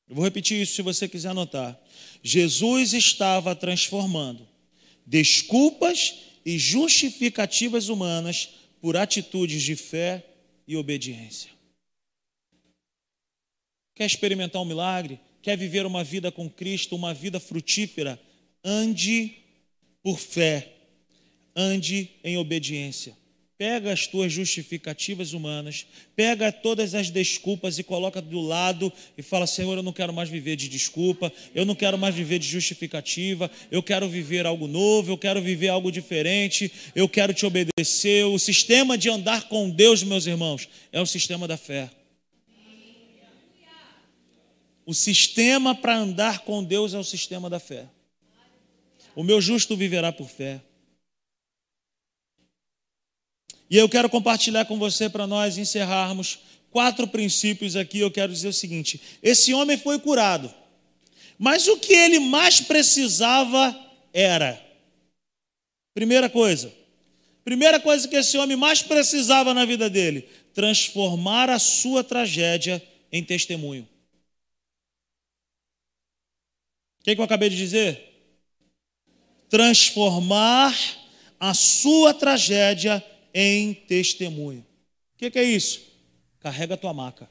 Eu 0.08 0.16
vou 0.16 0.24
repetir 0.24 0.60
isso 0.60 0.74
se 0.74 0.82
você 0.82 1.08
quiser 1.08 1.30
anotar. 1.30 1.78
Jesus 2.22 2.92
estava 2.92 3.54
transformando 3.54 4.46
desculpas 5.06 6.14
e 6.44 6.58
justificativas 6.58 7.88
humanas 7.88 8.50
por 8.80 8.96
atitudes 8.96 9.62
de 9.62 9.76
fé 9.76 10.24
e 10.66 10.76
obediência. 10.76 11.50
Quer 13.94 14.06
experimentar 14.06 14.60
um 14.60 14.64
milagre? 14.64 15.20
Quer 15.40 15.56
viver 15.56 15.86
uma 15.86 16.02
vida 16.02 16.32
com 16.32 16.50
Cristo, 16.50 16.96
uma 16.96 17.14
vida 17.14 17.38
frutífera? 17.38 18.20
Ande 18.64 19.32
por 20.02 20.18
fé, 20.18 20.72
ande 21.54 22.10
em 22.24 22.36
obediência. 22.36 23.16
Pega 23.56 23.92
as 23.92 24.08
tuas 24.08 24.32
justificativas 24.32 25.32
humanas, 25.32 25.86
pega 26.16 26.50
todas 26.50 26.92
as 26.92 27.08
desculpas 27.08 27.78
e 27.78 27.84
coloca 27.84 28.20
do 28.20 28.40
lado 28.40 28.92
e 29.16 29.22
fala: 29.22 29.46
Senhor, 29.46 29.76
eu 29.76 29.82
não 29.82 29.92
quero 29.92 30.12
mais 30.12 30.28
viver 30.28 30.56
de 30.56 30.68
desculpa, 30.68 31.32
eu 31.54 31.64
não 31.64 31.74
quero 31.76 31.96
mais 31.96 32.14
viver 32.14 32.40
de 32.40 32.48
justificativa, 32.48 33.48
eu 33.70 33.80
quero 33.80 34.08
viver 34.08 34.44
algo 34.44 34.66
novo, 34.66 35.12
eu 35.12 35.18
quero 35.18 35.40
viver 35.40 35.68
algo 35.68 35.92
diferente, 35.92 36.70
eu 36.96 37.08
quero 37.08 37.32
te 37.32 37.46
obedecer. 37.46 38.24
O 38.26 38.40
sistema 38.40 38.98
de 38.98 39.08
andar 39.08 39.48
com 39.48 39.70
Deus, 39.70 40.02
meus 40.02 40.26
irmãos, 40.26 40.68
é 40.90 41.00
o 41.00 41.06
sistema 41.06 41.46
da 41.46 41.56
fé. 41.56 41.90
O 44.84 44.92
sistema 44.92 45.76
para 45.76 45.96
andar 45.96 46.40
com 46.40 46.62
Deus 46.62 46.92
é 46.92 46.98
o 46.98 47.04
sistema 47.04 47.48
da 47.48 47.60
fé. 47.60 47.86
O 49.14 49.22
meu 49.22 49.40
justo 49.40 49.76
viverá 49.76 50.12
por 50.12 50.28
fé. 50.28 50.60
E 53.70 53.76
eu 53.76 53.88
quero 53.88 54.08
compartilhar 54.08 54.64
com 54.66 54.78
você 54.78 55.08
para 55.08 55.26
nós 55.26 55.56
encerrarmos 55.56 56.40
quatro 56.70 57.06
princípios 57.06 57.76
aqui. 57.76 57.98
Eu 57.98 58.10
quero 58.10 58.32
dizer 58.32 58.48
o 58.48 58.52
seguinte: 58.52 59.00
esse 59.22 59.54
homem 59.54 59.78
foi 59.78 59.98
curado, 59.98 60.52
mas 61.38 61.66
o 61.68 61.78
que 61.78 61.92
ele 61.92 62.18
mais 62.18 62.60
precisava 62.60 63.74
era, 64.12 64.60
primeira 65.94 66.28
coisa, 66.28 66.72
primeira 67.44 67.80
coisa 67.80 68.06
que 68.06 68.16
esse 68.16 68.36
homem 68.36 68.56
mais 68.56 68.82
precisava 68.82 69.54
na 69.54 69.64
vida 69.64 69.88
dele, 69.88 70.28
transformar 70.52 71.50
a 71.50 71.58
sua 71.58 72.04
tragédia 72.04 72.82
em 73.10 73.24
testemunho. 73.24 73.88
O 77.00 77.04
que, 77.04 77.14
que 77.14 77.20
eu 77.20 77.24
acabei 77.24 77.50
de 77.50 77.56
dizer? 77.56 78.13
Transformar 79.54 80.76
a 81.38 81.54
sua 81.54 82.12
tragédia 82.12 83.00
em 83.32 83.72
testemunho. 83.72 84.62
O 85.14 85.16
que, 85.16 85.30
que, 85.30 85.38
é 85.38 85.44
isso? 85.44 85.80
Carrega 86.40 86.74
a 86.74 86.76
tua 86.76 86.92
maca. 86.92 87.30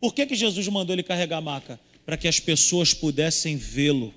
Por 0.00 0.12
que, 0.12 0.26
que 0.26 0.34
Jesus 0.34 0.66
mandou 0.66 0.96
ele 0.96 1.04
carregar 1.04 1.36
a 1.36 1.40
maca? 1.40 1.78
Para 2.04 2.16
que 2.16 2.26
as 2.26 2.40
pessoas 2.40 2.92
pudessem 2.92 3.56
vê-lo. 3.56 4.12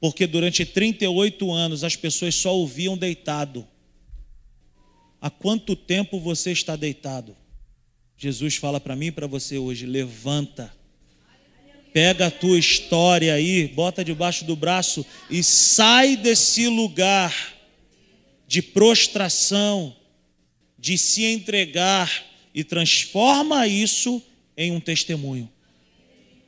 Porque 0.00 0.26
durante 0.26 0.64
38 0.64 1.52
anos 1.52 1.84
as 1.84 1.96
pessoas 1.96 2.34
só 2.34 2.56
ouviam 2.56 2.96
deitado. 2.96 3.68
Há 5.20 5.28
quanto 5.28 5.76
tempo 5.76 6.18
você 6.18 6.50
está 6.50 6.76
deitado? 6.76 7.36
Jesus 8.16 8.56
fala 8.56 8.80
para 8.80 8.96
mim 8.96 9.08
e 9.08 9.12
para 9.12 9.26
você 9.26 9.58
hoje: 9.58 9.84
levanta 9.84 10.74
Pega 11.92 12.28
a 12.28 12.30
tua 12.30 12.58
história 12.58 13.34
aí, 13.34 13.68
bota 13.68 14.04
debaixo 14.04 14.44
do 14.44 14.56
braço 14.56 15.04
e 15.28 15.42
sai 15.42 16.16
desse 16.16 16.66
lugar 16.68 17.54
de 18.46 18.62
prostração, 18.62 19.94
de 20.78 20.96
se 20.96 21.24
entregar 21.24 22.24
e 22.54 22.64
transforma 22.64 23.66
isso 23.66 24.22
em 24.56 24.72
um 24.72 24.80
testemunho. 24.80 25.50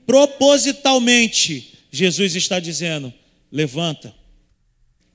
Propositalmente, 0.07 1.79
Jesus 1.91 2.35
está 2.35 2.59
dizendo: 2.59 3.13
levanta, 3.51 4.15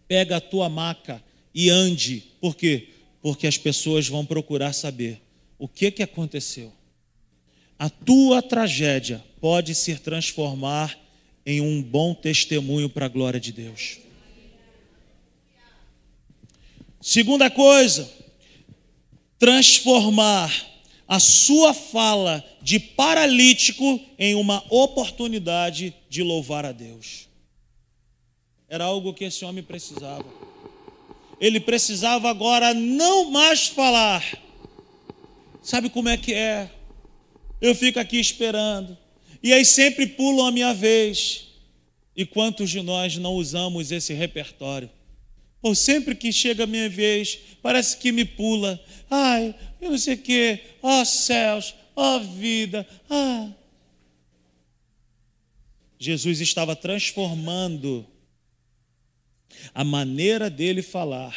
pega 0.07 0.37
a 0.37 0.41
tua 0.41 0.69
maca 0.69 1.23
e 1.53 1.69
ande. 1.69 2.23
Por 2.39 2.55
quê? 2.55 2.89
Porque 3.21 3.45
as 3.45 3.57
pessoas 3.57 4.07
vão 4.07 4.25
procurar 4.25 4.73
saber 4.73 5.21
o 5.57 5.67
que, 5.67 5.91
que 5.91 6.03
aconteceu. 6.03 6.73
A 7.79 7.89
tua 7.89 8.41
tragédia 8.41 9.23
pode 9.39 9.73
se 9.73 9.95
transformar 9.95 10.99
em 11.45 11.61
um 11.61 11.81
bom 11.81 12.13
testemunho 12.13 12.89
para 12.89 13.05
a 13.05 13.09
glória 13.09 13.39
de 13.39 13.53
Deus. 13.53 13.99
Segunda 17.01 17.49
coisa, 17.49 18.11
transformar 19.39 20.53
a 21.07 21.19
sua 21.21 21.73
fala 21.73 22.43
de 22.61 22.81
paralítico 22.81 23.99
em 24.19 24.35
uma 24.35 24.61
oportunidade 24.69 25.95
de 26.09 26.21
louvar 26.21 26.65
a 26.65 26.73
Deus. 26.73 27.29
Era 28.67 28.83
algo 28.83 29.13
que 29.13 29.23
esse 29.23 29.45
homem 29.45 29.63
precisava. 29.63 30.25
Ele 31.39 31.61
precisava 31.61 32.29
agora 32.29 32.73
não 32.73 33.31
mais 33.31 33.67
falar. 33.67 34.23
Sabe 35.63 35.89
como 35.89 36.09
é 36.09 36.17
que 36.17 36.33
é? 36.33 36.69
Eu 37.61 37.75
fico 37.75 37.99
aqui 37.99 38.19
esperando. 38.19 38.97
E 39.41 39.53
aí 39.53 39.65
sempre 39.65 40.07
pulam 40.07 40.47
a 40.47 40.51
minha 40.51 40.73
vez. 40.73 41.47
E 42.15 42.25
quantos 42.25 42.69
de 42.69 42.81
nós 42.81 43.17
não 43.17 43.33
usamos 43.33 43.91
esse 43.91 44.13
repertório? 44.13 44.89
Ou 45.61 45.75
sempre 45.75 46.15
que 46.15 46.31
chega 46.31 46.63
a 46.63 46.67
minha 46.67 46.89
vez, 46.89 47.37
parece 47.61 47.97
que 47.97 48.11
me 48.11 48.25
pula. 48.25 48.79
Ai, 49.09 49.53
eu 49.81 49.91
não 49.91 49.97
sei 49.97 50.15
o 50.15 50.17
quê. 50.17 50.59
Ó 50.81 51.01
oh, 51.01 51.05
céus, 51.05 51.75
ó 51.95 52.17
oh, 52.17 52.19
vida. 52.19 52.87
Ah. 53.09 53.49
Jesus 55.97 56.39
estava 56.39 56.75
transformando 56.75 58.05
a 59.73 59.83
maneira 59.83 60.49
dele 60.49 60.81
falar. 60.81 61.35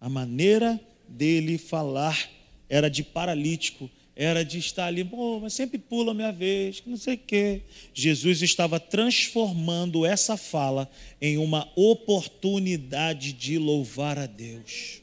A 0.00 0.08
maneira 0.08 0.80
dele 1.08 1.58
falar 1.58 2.28
era 2.68 2.88
de 2.88 3.02
paralítico, 3.02 3.90
era 4.20 4.44
de 4.44 4.58
estar 4.58 4.86
ali, 4.86 5.08
oh, 5.12 5.38
mas 5.38 5.52
sempre 5.52 5.78
pula 5.78 6.10
a 6.10 6.14
minha 6.14 6.32
vez, 6.32 6.82
não 6.84 6.96
sei 6.96 7.14
o 7.14 7.18
quê. 7.18 7.62
Jesus 7.94 8.42
estava 8.42 8.80
transformando 8.80 10.04
essa 10.04 10.36
fala 10.36 10.90
em 11.22 11.38
uma 11.38 11.70
oportunidade 11.76 13.32
de 13.32 13.56
louvar 13.58 14.18
a 14.18 14.26
Deus. 14.26 15.00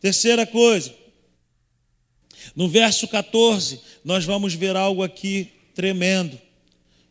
Terceira 0.00 0.46
coisa, 0.46 0.94
no 2.56 2.66
verso 2.66 3.06
14, 3.08 3.80
nós 4.02 4.24
vamos 4.24 4.54
ver 4.54 4.74
algo 4.74 5.02
aqui 5.02 5.50
tremendo. 5.74 6.40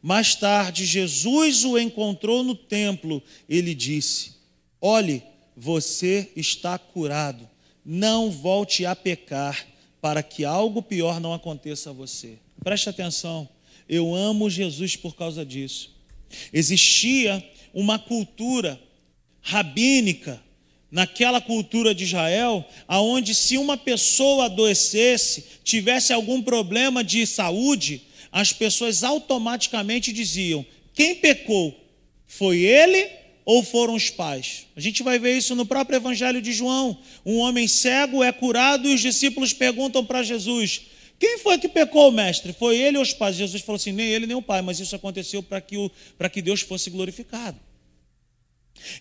Mais 0.02 0.34
tarde, 0.34 0.84
Jesus 0.84 1.64
o 1.64 1.78
encontrou 1.78 2.44
no 2.44 2.56
templo. 2.56 3.22
Ele 3.48 3.76
disse: 3.76 4.34
Olhe, 4.82 5.22
você 5.56 6.32
está 6.36 6.80
curado 6.80 7.53
não 7.86 8.30
volte 8.30 8.86
a 8.86 8.96
pecar 8.96 9.66
para 10.02 10.22
que 10.22 10.44
algo 10.44 10.82
pior 10.82 11.20
não 11.20 11.34
aconteça 11.34 11.90
a 11.90 11.94
você. 11.94 12.38
Preste 12.64 12.90
atenção, 12.90 13.48
eu 13.88 14.14
amo 14.14 14.50
Jesus 14.50 14.96
por 14.96 15.16
causa 15.16 15.46
disso. 15.46 15.92
Existia 16.52 17.44
uma 17.74 18.00
cultura 18.00 18.80
rabínica 19.42 20.42
naquela 20.92 21.42
cultura 21.42 21.94
de 21.94 22.04
Israel, 22.04 22.64
aonde 22.88 23.34
se 23.34 23.58
uma 23.58 23.76
pessoa 23.76 24.46
adoecesse, 24.46 25.46
tivesse 25.64 26.14
algum 26.14 26.42
problema 26.42 27.04
de 27.04 27.26
saúde, 27.26 28.04
as 28.32 28.54
pessoas 28.54 29.04
automaticamente 29.04 30.14
diziam: 30.14 30.66
quem 30.94 31.16
pecou? 31.16 31.80
Foi 32.28 32.60
ele 32.60 33.10
ou 33.46 33.64
foram 33.64 33.96
os 33.96 34.10
pais? 34.10 34.68
A 34.76 34.80
gente 34.80 35.04
vai 35.04 35.20
ver 35.20 35.38
isso 35.38 35.56
no 35.56 35.66
próprio 35.66 35.98
Evangelho 35.98 36.42
de 36.42 36.54
João. 36.54 36.98
Um 37.26 37.38
homem 37.38 37.68
cego 37.68 38.24
é 38.24 38.32
curado 38.32 38.88
e 38.88 38.94
os 38.94 39.02
discípulos 39.02 39.54
perguntam 39.54 40.06
para 40.06 40.24
Jesus: 40.24 40.82
Quem 41.20 41.38
foi 41.40 41.58
que 41.58 41.68
pecou, 41.68 42.12
mestre? 42.12 42.54
Foi 42.54 42.78
ele 42.78 42.98
ou 42.98 43.04
os 43.04 43.14
pais? 43.14 43.36
Jesus 43.36 43.62
falou 43.62 43.78
assim: 43.78 43.92
Nem 43.92 44.08
ele 44.08 44.28
nem 44.28 44.36
o 44.36 44.42
pai, 44.42 44.62
mas 44.62 44.80
isso 44.80 44.96
aconteceu 44.96 45.44
para 45.44 45.60
que, 45.62 45.76
que 46.32 46.42
Deus 46.42 46.62
fosse 46.62 46.90
glorificado. 46.90 47.60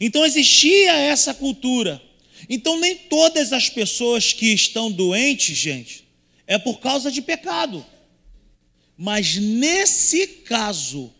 Então 0.00 0.24
existia 0.24 0.92
essa 0.92 1.34
cultura. 1.34 2.00
Então 2.48 2.78
nem 2.80 2.96
todas 2.96 3.52
as 3.52 3.68
pessoas 3.68 4.32
que 4.32 4.52
estão 4.52 4.90
doentes, 4.90 5.56
gente, 5.56 6.04
é 6.46 6.58
por 6.58 6.80
causa 6.80 7.10
de 7.10 7.22
pecado. 7.22 7.84
Mas 8.96 9.36
nesse 9.36 10.26
caso, 10.26 11.12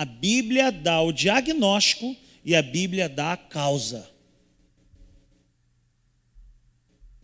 a 0.00 0.04
Bíblia 0.06 0.72
dá 0.72 1.02
o 1.02 1.12
diagnóstico 1.12 2.16
e 2.42 2.56
a 2.56 2.62
Bíblia 2.62 3.06
dá 3.06 3.34
a 3.34 3.36
causa. 3.36 4.10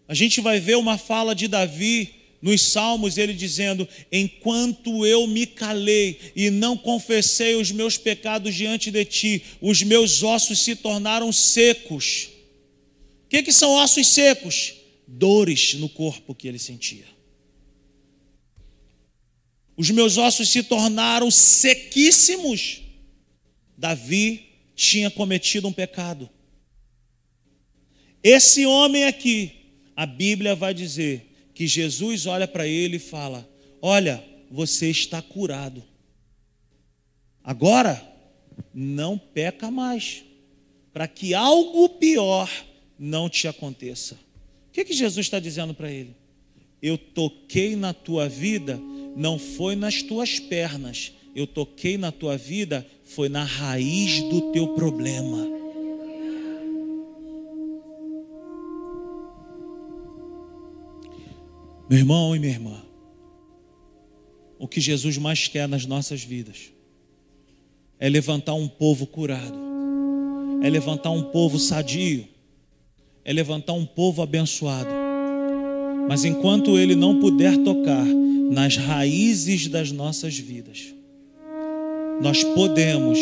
A 0.06 0.12
gente 0.12 0.42
vai 0.42 0.60
ver 0.60 0.76
uma 0.76 0.98
fala 0.98 1.34
de 1.34 1.48
Davi 1.48 2.14
nos 2.42 2.60
Salmos, 2.60 3.16
ele 3.16 3.32
dizendo: 3.32 3.88
Enquanto 4.12 5.06
eu 5.06 5.26
me 5.26 5.46
calei 5.46 6.20
e 6.36 6.50
não 6.50 6.76
confessei 6.76 7.54
os 7.54 7.72
meus 7.72 7.96
pecados 7.96 8.54
diante 8.54 8.90
de 8.90 9.06
ti, 9.06 9.42
os 9.62 9.82
meus 9.82 10.22
ossos 10.22 10.62
se 10.62 10.76
tornaram 10.76 11.32
secos. 11.32 12.28
O 13.24 13.28
que, 13.30 13.42
que 13.42 13.54
são 13.54 13.70
ossos 13.70 14.06
secos? 14.06 14.74
Dores 15.08 15.72
no 15.72 15.88
corpo 15.88 16.34
que 16.34 16.46
ele 16.46 16.58
sentia 16.58 17.15
os 19.76 19.90
meus 19.90 20.16
ossos 20.16 20.48
se 20.48 20.62
tornaram 20.62 21.30
sequíssimos. 21.30 22.82
Davi 23.76 24.46
tinha 24.74 25.10
cometido 25.10 25.68
um 25.68 25.72
pecado. 25.72 26.28
Esse 28.22 28.64
homem 28.64 29.04
aqui, 29.04 29.52
a 29.94 30.06
Bíblia 30.06 30.54
vai 30.54 30.72
dizer 30.72 31.50
que 31.54 31.66
Jesus 31.66 32.26
olha 32.26 32.48
para 32.48 32.66
ele 32.66 32.96
e 32.96 33.00
fala: 33.00 33.48
Olha, 33.80 34.24
você 34.50 34.90
está 34.90 35.20
curado. 35.20 35.84
Agora, 37.44 38.02
não 38.74 39.16
peca 39.18 39.70
mais, 39.70 40.24
para 40.92 41.06
que 41.06 41.34
algo 41.34 41.88
pior 41.90 42.50
não 42.98 43.28
te 43.28 43.46
aconteça. 43.46 44.14
O 44.68 44.72
que, 44.72 44.84
que 44.84 44.94
Jesus 44.94 45.26
está 45.26 45.38
dizendo 45.38 45.72
para 45.72 45.90
ele? 45.90 46.16
Eu 46.82 46.98
toquei 46.98 47.76
na 47.76 47.94
tua 47.94 48.28
vida 48.28 48.80
não 49.16 49.38
foi 49.38 49.74
nas 49.74 50.02
tuas 50.02 50.38
pernas, 50.38 51.12
eu 51.34 51.46
toquei 51.46 51.96
na 51.96 52.12
tua 52.12 52.36
vida, 52.36 52.86
foi 53.02 53.30
na 53.30 53.42
raiz 53.42 54.20
do 54.24 54.52
teu 54.52 54.74
problema. 54.74 55.38
Meu 61.88 61.98
irmão 61.98 62.36
e 62.36 62.38
minha 62.38 62.52
irmã, 62.52 62.82
o 64.58 64.68
que 64.68 64.80
Jesus 64.80 65.16
mais 65.16 65.48
quer 65.48 65.66
nas 65.66 65.86
nossas 65.86 66.22
vidas 66.22 66.72
é 67.98 68.08
levantar 68.10 68.54
um 68.54 68.68
povo 68.68 69.06
curado, 69.06 69.58
é 70.62 70.68
levantar 70.68 71.10
um 71.10 71.22
povo 71.22 71.58
sadio, 71.58 72.28
é 73.24 73.32
levantar 73.32 73.72
um 73.72 73.86
povo 73.86 74.20
abençoado. 74.20 74.90
Mas 76.08 76.24
enquanto 76.24 76.78
ele 76.78 76.94
não 76.94 77.18
puder 77.18 77.56
tocar 77.58 78.04
nas 78.50 78.76
raízes 78.76 79.68
das 79.68 79.92
nossas 79.92 80.38
vidas, 80.38 80.94
nós 82.20 82.42
podemos 82.42 83.18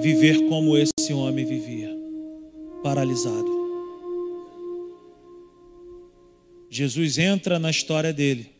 viver 0.00 0.48
como 0.48 0.76
esse 0.76 1.12
homem 1.12 1.44
vivia, 1.44 1.90
paralisado. 2.82 3.60
Jesus 6.68 7.18
entra 7.18 7.58
na 7.58 7.70
história 7.70 8.12
dele, 8.12 8.50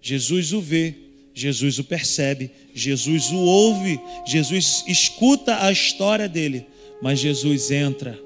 Jesus 0.00 0.52
o 0.52 0.60
vê, 0.60 0.94
Jesus 1.34 1.78
o 1.78 1.84
percebe, 1.84 2.50
Jesus 2.74 3.30
o 3.30 3.38
ouve, 3.38 4.00
Jesus 4.26 4.84
escuta 4.86 5.64
a 5.64 5.72
história 5.72 6.28
dele, 6.28 6.66
mas 7.00 7.18
Jesus 7.18 7.70
entra 7.70 8.18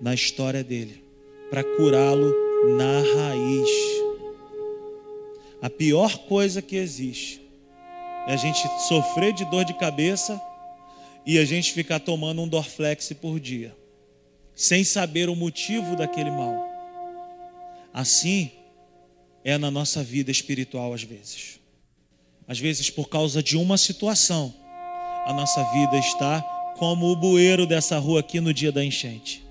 na 0.00 0.14
história 0.14 0.64
dele 0.64 1.02
para 1.50 1.62
curá-lo 1.62 2.34
na 2.76 3.00
raiz. 3.00 4.01
A 5.62 5.70
pior 5.70 6.18
coisa 6.26 6.60
que 6.60 6.74
existe 6.74 7.40
é 8.26 8.32
a 8.32 8.36
gente 8.36 8.60
sofrer 8.88 9.32
de 9.32 9.44
dor 9.44 9.64
de 9.64 9.72
cabeça 9.74 10.42
e 11.24 11.38
a 11.38 11.44
gente 11.44 11.72
ficar 11.72 12.00
tomando 12.00 12.42
um 12.42 12.48
Dorflex 12.48 13.12
por 13.12 13.38
dia, 13.38 13.72
sem 14.56 14.82
saber 14.82 15.28
o 15.28 15.36
motivo 15.36 15.94
daquele 15.94 16.32
mal. 16.32 16.68
Assim 17.94 18.50
é 19.44 19.56
na 19.56 19.70
nossa 19.70 20.02
vida 20.02 20.32
espiritual 20.32 20.92
às 20.92 21.04
vezes. 21.04 21.60
Às 22.48 22.58
vezes, 22.58 22.90
por 22.90 23.08
causa 23.08 23.40
de 23.40 23.56
uma 23.56 23.78
situação, 23.78 24.52
a 25.24 25.32
nossa 25.32 25.62
vida 25.72 25.96
está 25.96 26.42
como 26.76 27.06
o 27.06 27.14
bueiro 27.14 27.66
dessa 27.66 27.98
rua 27.98 28.18
aqui 28.18 28.40
no 28.40 28.52
dia 28.52 28.72
da 28.72 28.84
enchente. 28.84 29.44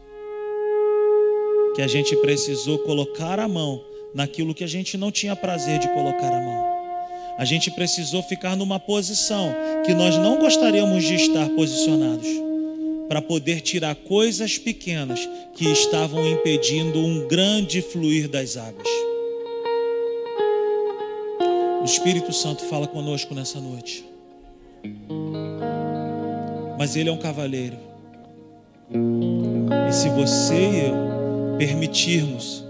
Que 1.73 1.81
a 1.81 1.87
gente 1.87 2.17
precisou 2.17 2.79
colocar 2.79 3.39
a 3.39 3.47
mão 3.47 3.90
naquilo 4.13 4.53
que 4.53 4.63
a 4.63 4.67
gente 4.67 4.97
não 4.97 5.11
tinha 5.11 5.35
prazer 5.35 5.79
de 5.79 5.87
colocar 5.89 6.27
a 6.27 6.39
mão. 6.39 6.71
A 7.37 7.45
gente 7.45 7.71
precisou 7.71 8.21
ficar 8.21 8.55
numa 8.55 8.79
posição 8.79 9.53
que 9.85 9.93
nós 9.93 10.17
não 10.17 10.37
gostaríamos 10.37 11.03
de 11.03 11.15
estar 11.15 11.49
posicionados, 11.49 12.27
para 13.11 13.21
poder 13.21 13.59
tirar 13.59 13.93
coisas 13.93 14.57
pequenas 14.57 15.27
que 15.53 15.65
estavam 15.65 16.25
impedindo 16.25 16.97
um 16.97 17.27
grande 17.27 17.81
fluir 17.81 18.29
das 18.29 18.55
águas. 18.55 18.87
O 21.81 21.83
Espírito 21.83 22.31
Santo 22.31 22.63
fala 22.65 22.87
conosco 22.87 23.35
nessa 23.35 23.59
noite. 23.59 24.05
Mas 26.79 26.95
ele 26.95 27.09
é 27.09 27.11
um 27.11 27.17
cavaleiro. 27.17 27.77
E 29.89 29.91
se 29.91 30.07
você 30.07 30.53
e 30.53 30.85
eu 30.85 31.57
permitirmos 31.57 32.63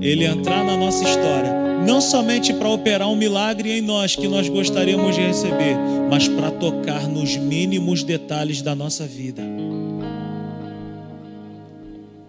ele 0.00 0.24
entrar 0.24 0.64
na 0.64 0.76
nossa 0.76 1.04
história, 1.04 1.52
não 1.86 2.00
somente 2.00 2.52
para 2.54 2.68
operar 2.68 3.08
um 3.08 3.16
milagre 3.16 3.78
em 3.78 3.80
nós 3.80 4.16
que 4.16 4.26
nós 4.26 4.48
gostaríamos 4.48 5.14
de 5.14 5.22
receber, 5.22 5.76
mas 6.08 6.26
para 6.28 6.50
tocar 6.50 7.06
nos 7.06 7.36
mínimos 7.36 8.02
detalhes 8.02 8.62
da 8.62 8.74
nossa 8.74 9.06
vida. 9.06 9.42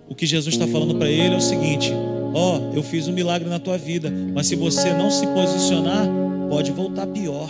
O 0.08 0.16
que 0.16 0.26
Jesus 0.26 0.56
está 0.56 0.68
falando 0.68 0.96
para 0.96 1.10
ele 1.10 1.34
é 1.34 1.38
o 1.38 1.42
seguinte: 1.42 1.92
ó, 2.34 2.58
oh, 2.58 2.76
eu 2.76 2.84
fiz 2.84 3.08
um 3.08 3.14
milagre 3.14 3.50
na 3.50 3.60
tua 3.60 3.78
vida, 3.78 4.12
mas 4.34 4.48
se 4.48 4.56
você 4.56 4.94
não 4.94 5.10
se 5.10 5.26
posicionar, 5.28 6.06
pode 6.50 6.72
voltar 6.72 7.08
pior. 7.08 7.50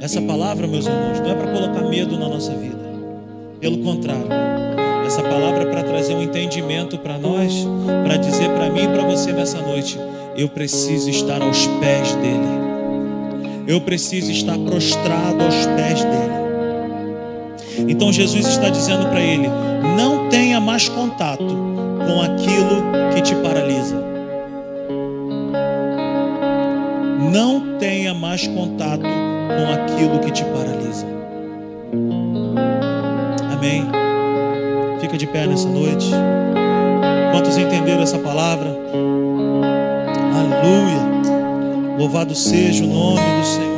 Essa 0.00 0.20
palavra, 0.20 0.66
meus 0.66 0.86
irmãos, 0.86 1.20
não 1.20 1.30
é 1.30 1.34
para 1.34 1.52
colocar 1.52 1.82
medo 1.88 2.18
na 2.18 2.28
nossa 2.28 2.52
vida. 2.54 2.82
Pelo 3.60 3.78
contrário, 3.78 4.26
essa 5.06 5.22
palavra 5.22 5.66
para 5.66 5.82
trazer 5.82 6.14
um 6.14 6.22
entendimento 6.22 6.98
para 6.98 7.18
nós, 7.18 7.66
para 8.04 8.16
dizer 8.16 8.50
para 8.50 8.70
mim 8.70 8.84
e 8.84 8.88
para 8.88 9.02
você 9.02 9.32
nessa 9.32 9.60
noite: 9.60 9.98
eu 10.36 10.48
preciso 10.48 11.10
estar 11.10 11.42
aos 11.42 11.66
pés 11.66 12.14
dele. 12.16 12.62
Eu 13.66 13.80
preciso 13.80 14.30
estar 14.30 14.58
prostrado 14.58 15.44
aos 15.44 15.66
pés 15.66 16.02
dele. 16.02 16.32
Então 17.88 18.12
Jesus 18.12 18.46
está 18.46 18.68
dizendo 18.68 19.08
para 19.08 19.20
ele: 19.20 19.48
não 19.96 20.28
tenha 20.28 20.60
mais 20.60 20.88
contato 20.88 21.44
com 21.44 22.22
aquilo 22.22 22.82
que 23.14 23.22
te 23.22 23.34
paralisa. 23.36 24.02
Não 27.32 27.78
tenha 27.78 28.12
mais 28.14 28.46
contato 28.46 29.02
com 29.02 29.72
aquilo 29.72 30.18
que 30.20 30.30
te 30.30 30.44
paralisa. 30.44 30.81
Pé 35.32 35.46
nessa 35.46 35.68
noite. 35.68 36.10
Quantos 37.32 37.56
entenderam 37.56 38.02
essa 38.02 38.18
palavra? 38.18 38.68
Aleluia. 40.36 41.98
Louvado 41.98 42.34
seja 42.34 42.84
o 42.84 42.86
nome 42.86 43.20
do 43.40 43.46
Senhor. 43.46 43.71